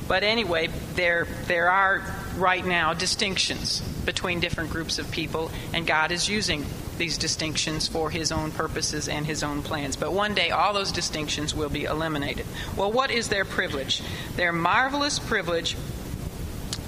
[0.08, 2.04] But anyway, there, there are
[2.36, 6.68] right now distinctions between different groups of people, and God is using
[6.98, 9.96] these distinctions for his own purposes and his own plans.
[9.96, 12.46] But one day, all those distinctions will be eliminated.
[12.76, 14.02] Well, what is their privilege?
[14.36, 15.76] Their marvelous privilege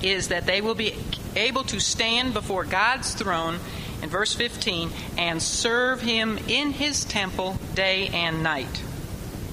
[0.01, 0.95] is that they will be
[1.36, 3.60] able to stand before God's throne
[4.01, 8.84] in verse 15 and serve Him in His temple day and night.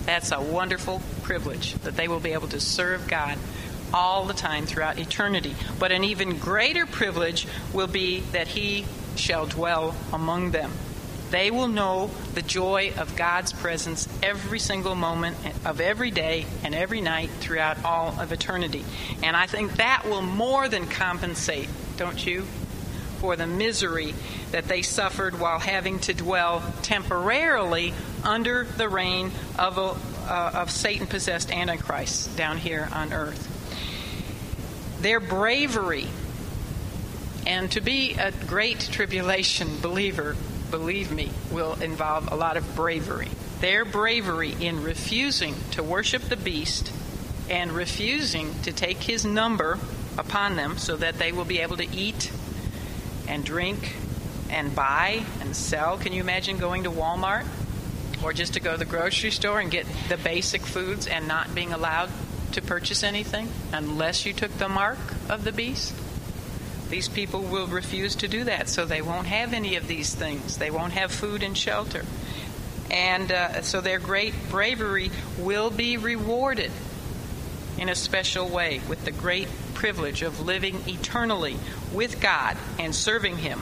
[0.05, 3.39] That's a wonderful privilege that they will be able to serve God
[3.93, 5.55] all the time throughout eternity.
[5.79, 8.85] But an even greater privilege will be that He
[9.17, 10.71] shall dwell among them.
[11.31, 16.75] They will know the joy of God's presence every single moment of every day and
[16.75, 18.85] every night throughout all of eternity.
[19.23, 22.43] And I think that will more than compensate, don't you,
[23.19, 24.15] for the misery
[24.53, 27.93] that they suffered while having to dwell temporarily
[28.23, 33.53] under the reign of, a, uh, of Satan possessed Antichrist down here on earth.
[35.01, 36.07] Their bravery,
[37.47, 40.37] and to be a great tribulation believer,
[40.71, 43.29] believe me, will involve a lot of bravery.
[43.61, 46.93] Their bravery in refusing to worship the beast
[47.49, 49.79] and refusing to take his number
[50.19, 52.33] upon them so that they will be able to eat
[53.29, 53.95] and drink
[54.51, 55.99] and buy and sell.
[55.99, 57.47] Can you imagine going to Walmart
[58.25, 61.55] or just to go to the grocery store and get the basic foods and not
[61.55, 62.11] being allowed
[62.53, 65.95] to purchase anything unless you took the mark of the beast?
[66.89, 70.59] These people will refuse to do that, so they won't have any of these things.
[70.59, 72.05] They won't have food and shelter.
[72.91, 76.71] And uh, so their great bravery will be rewarded
[77.79, 81.57] in a special way with the great privilege of living eternally
[81.93, 83.61] with God and serving Him.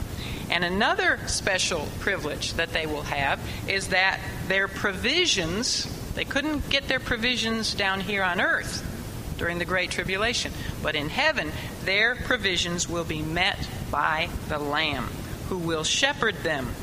[0.51, 6.87] And another special privilege that they will have is that their provisions, they couldn't get
[6.87, 8.91] their provisions down here on earth
[9.37, 11.51] during the Great Tribulation, but in heaven,
[11.83, 15.09] their provisions will be met by the Lamb,
[15.49, 16.73] who will shepherd them,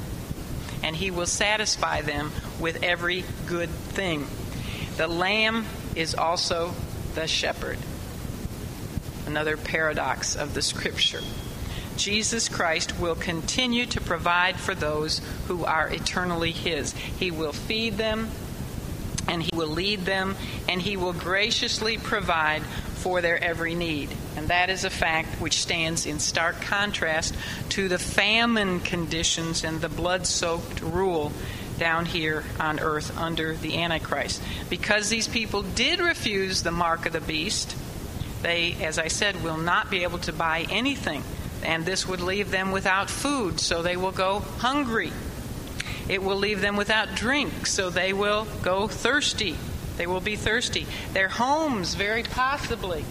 [0.83, 2.31] and He will satisfy them
[2.61, 4.27] with every good thing.
[4.97, 5.65] The Lamb
[5.97, 6.75] is also
[7.15, 7.79] the shepherd.
[9.27, 11.21] Another paradox of the Scripture.
[11.97, 16.93] Jesus Christ will continue to provide for those who are eternally His.
[16.93, 18.31] He will feed them,
[19.29, 20.37] and He will lead them,
[20.69, 22.63] and He will graciously provide
[23.03, 24.09] for their every need.
[24.37, 27.35] And that is a fact which stands in stark contrast
[27.71, 31.33] to the famine conditions and the blood soaked rule
[31.79, 34.41] down here on earth under the Antichrist.
[34.71, 37.77] Because these people did refuse the mark of the beast,
[38.43, 41.25] they, as I said, will not be able to buy anything.
[41.65, 45.13] And this would leave them without food, so they will go hungry.
[46.09, 49.57] It will leave them without drink, so they will go thirsty.
[49.97, 50.87] They will be thirsty.
[51.13, 53.05] Their homes, very possibly,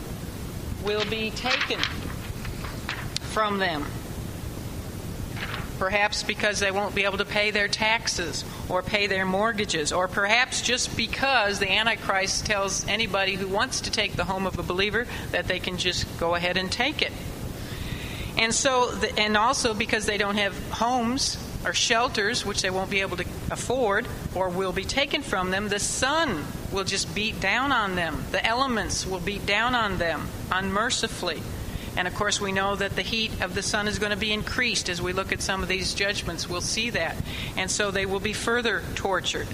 [0.83, 1.79] will be taken
[3.31, 3.85] from them.
[5.79, 10.07] Perhaps because they won't be able to pay their taxes or pay their mortgages, or
[10.07, 14.63] perhaps just because the Antichrist tells anybody who wants to take the home of a
[14.63, 17.11] believer that they can just go ahead and take it.
[18.37, 23.01] And so, and also because they don't have homes or shelters, which they won't be
[23.01, 27.71] able to afford or will be taken from them, the sun will just beat down
[27.71, 28.23] on them.
[28.31, 31.41] The elements will beat down on them unmercifully.
[31.97, 34.31] And of course, we know that the heat of the sun is going to be
[34.31, 36.47] increased as we look at some of these judgments.
[36.47, 37.17] We'll see that.
[37.57, 39.47] And so they will be further tortured.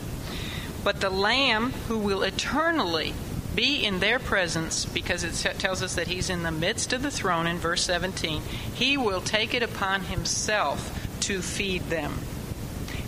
[0.84, 3.14] But the Lamb who will eternally
[3.56, 7.10] be in their presence because it tells us that he's in the midst of the
[7.10, 8.44] throne in verse 17.
[8.76, 12.18] He will take it upon himself to feed them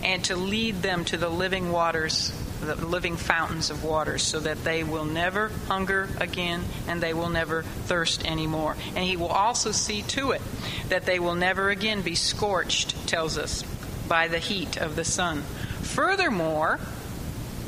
[0.04, 4.62] and to lead them to the living waters, the living fountains of waters, so that
[4.66, 8.76] they will never hunger again and they will never thirst anymore.
[8.88, 10.42] And he will also see to it
[10.90, 13.64] that they will never again be scorched, tells us,
[14.10, 15.42] by the heat of the sun.
[15.82, 16.78] Furthermore,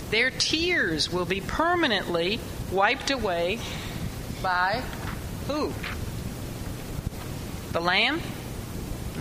[0.10, 2.41] their tears will be permanently
[2.73, 3.60] wiped away
[4.44, 4.82] by
[5.48, 5.72] who?
[7.72, 8.19] The Lamb?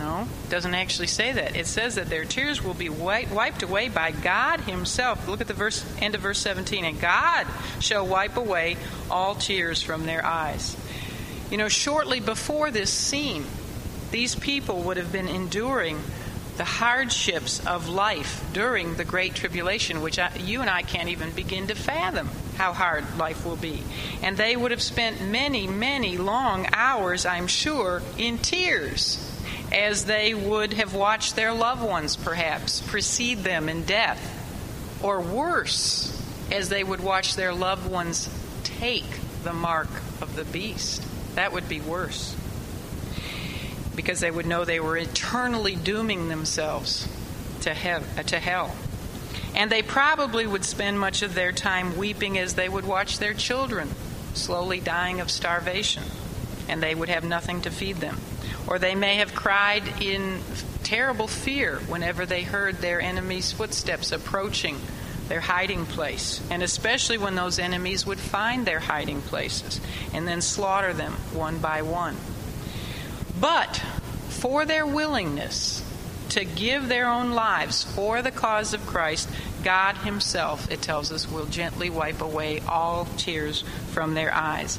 [0.01, 1.57] No, it doesn't actually say that.
[1.57, 5.29] It says that their tears will be wiped away by God Himself.
[5.29, 6.87] Look at the verse, end of verse 17.
[6.87, 7.47] And God
[7.81, 8.79] shall wipe away
[9.11, 10.75] all tears from their eyes.
[11.51, 13.45] You know, shortly before this scene,
[14.11, 16.01] these people would have been enduring
[16.57, 21.31] the hardships of life during the Great Tribulation, which I, you and I can't even
[21.33, 23.83] begin to fathom how hard life will be.
[24.23, 29.27] And they would have spent many, many long hours, I'm sure, in tears
[29.73, 34.37] as they would have watched their loved ones, perhaps, precede them in death.
[35.03, 36.17] Or worse,
[36.51, 38.29] as they would watch their loved ones
[38.65, 39.05] take
[39.45, 39.89] the mark
[40.21, 41.03] of the beast.
[41.37, 42.37] That would be worse
[43.97, 47.09] because they would know they were eternally dooming themselves
[47.63, 47.75] to,
[48.27, 48.75] to hell.
[49.55, 53.35] And they probably would spend much of their time weeping as they would watch their
[53.35, 53.89] children
[54.33, 56.05] slowly dying of starvation
[56.71, 58.17] and they would have nothing to feed them.
[58.67, 60.41] Or they may have cried in
[60.83, 64.79] terrible fear whenever they heard their enemy's footsteps approaching
[65.29, 69.81] their hiding place, and especially when those enemies would find their hiding places
[70.13, 72.17] and then slaughter them one by one.
[73.41, 73.77] But
[74.29, 75.85] for their willingness
[76.31, 79.29] to give their own lives for the cause of Christ,
[79.63, 84.79] God Himself, it tells us, will gently wipe away all tears from their eyes.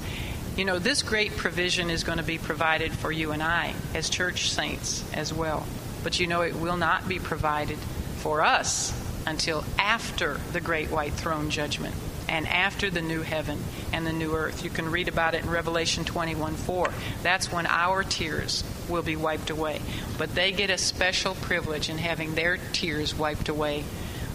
[0.61, 4.11] You know, this great provision is going to be provided for you and I as
[4.11, 5.65] church saints as well.
[6.03, 7.79] But you know, it will not be provided
[8.17, 8.93] for us
[9.25, 11.95] until after the great white throne judgment
[12.29, 13.57] and after the new heaven
[13.91, 14.63] and the new earth.
[14.63, 16.93] You can read about it in Revelation 21 4.
[17.23, 19.81] That's when our tears will be wiped away.
[20.19, 23.83] But they get a special privilege in having their tears wiped away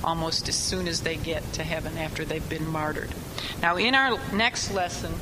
[0.03, 3.11] almost as soon as they get to heaven after they've been martyred.
[3.63, 5.15] Now, in our next lesson,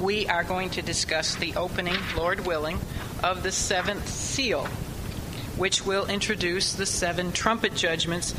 [0.00, 2.78] we are going to discuss the opening, Lord willing,
[3.22, 4.64] of the seventh seal,
[5.56, 8.34] which will introduce the seven trumpet judgments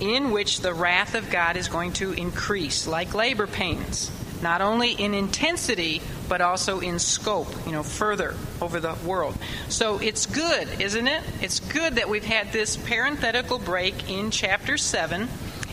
[0.00, 4.10] in which the wrath of God is going to increase, like labor pains,
[4.42, 9.36] not only in intensity, but also in scope, you know, further over the world.
[9.68, 11.22] So it's good, isn't it?
[11.42, 15.28] It's good that we've had this parenthetical break in chapter 7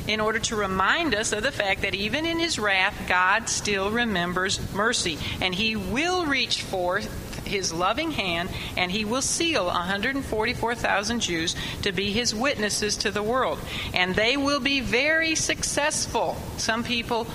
[0.08, 3.92] in order to remind us of the fact that even in his wrath, God still
[3.92, 11.20] remembers mercy, and he will reach forth his loving hand, and he will seal 144,000
[11.20, 13.60] Jews to be his witnesses to the world.
[13.94, 16.38] And they will be very successful.
[16.58, 17.28] Some people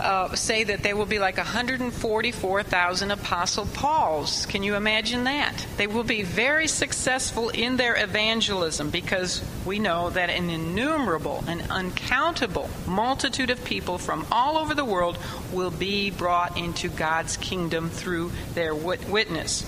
[0.00, 4.46] uh, say that there will be like 144,000 Apostle Pauls.
[4.46, 5.66] Can you imagine that?
[5.76, 11.62] They will be very successful in their evangelism because we know that an innumerable and
[11.70, 15.18] uncountable multitude of people from all over the world
[15.52, 19.64] will be brought into God's kingdom through their witness.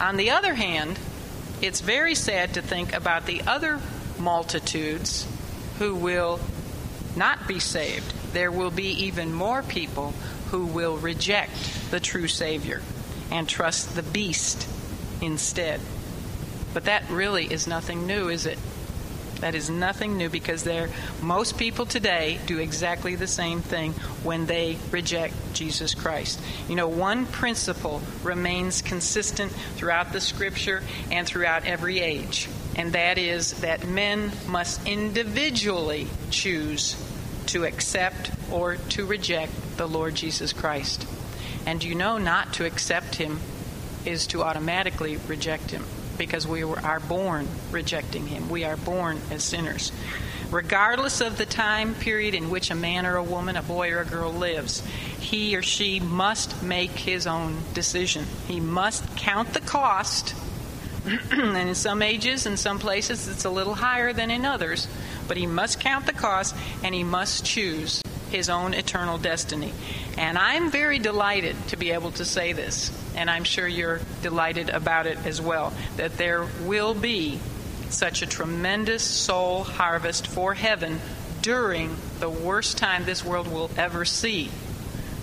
[0.00, 0.98] On the other hand,
[1.62, 3.80] it's very sad to think about the other
[4.18, 5.26] multitudes
[5.78, 6.40] who will
[7.16, 10.12] not be saved there will be even more people
[10.50, 12.82] who will reject the true Savior
[13.30, 14.68] and trust the beast
[15.20, 15.80] instead.
[16.74, 18.58] But that really is nothing new, is it?
[19.40, 20.90] That is nothing new because there
[21.22, 23.92] most people today do exactly the same thing
[24.22, 26.40] when they reject Jesus Christ.
[26.68, 33.16] You know, one principle remains consistent throughout the scripture and throughout every age, and that
[33.16, 36.94] is that men must individually choose
[37.50, 41.06] to accept or to reject the Lord Jesus Christ.
[41.66, 43.38] And you know, not to accept him
[44.04, 45.84] is to automatically reject him
[46.16, 48.50] because we are born rejecting him.
[48.50, 49.92] We are born as sinners.
[50.50, 54.00] Regardless of the time period in which a man or a woman, a boy or
[54.00, 54.82] a girl lives,
[55.18, 58.26] he or she must make his own decision.
[58.48, 60.34] He must count the cost.
[61.30, 64.88] and in some ages, in some places, it's a little higher than in others
[65.30, 68.02] but he must count the cost and he must choose
[68.32, 69.72] his own eternal destiny.
[70.18, 74.70] And I'm very delighted to be able to say this, and I'm sure you're delighted
[74.70, 77.38] about it as well, that there will be
[77.90, 81.00] such a tremendous soul harvest for heaven
[81.42, 84.50] during the worst time this world will ever see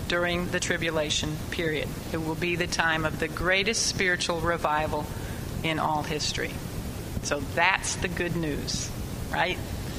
[0.08, 1.90] during the tribulation period.
[2.14, 5.06] It will be the time of the greatest spiritual revival
[5.64, 6.52] in all history.
[7.24, 8.90] So that's the good news,
[9.32, 9.58] right?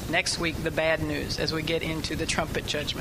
[0.09, 2.97] Next week, the bad news as we get into the trumpet judgment.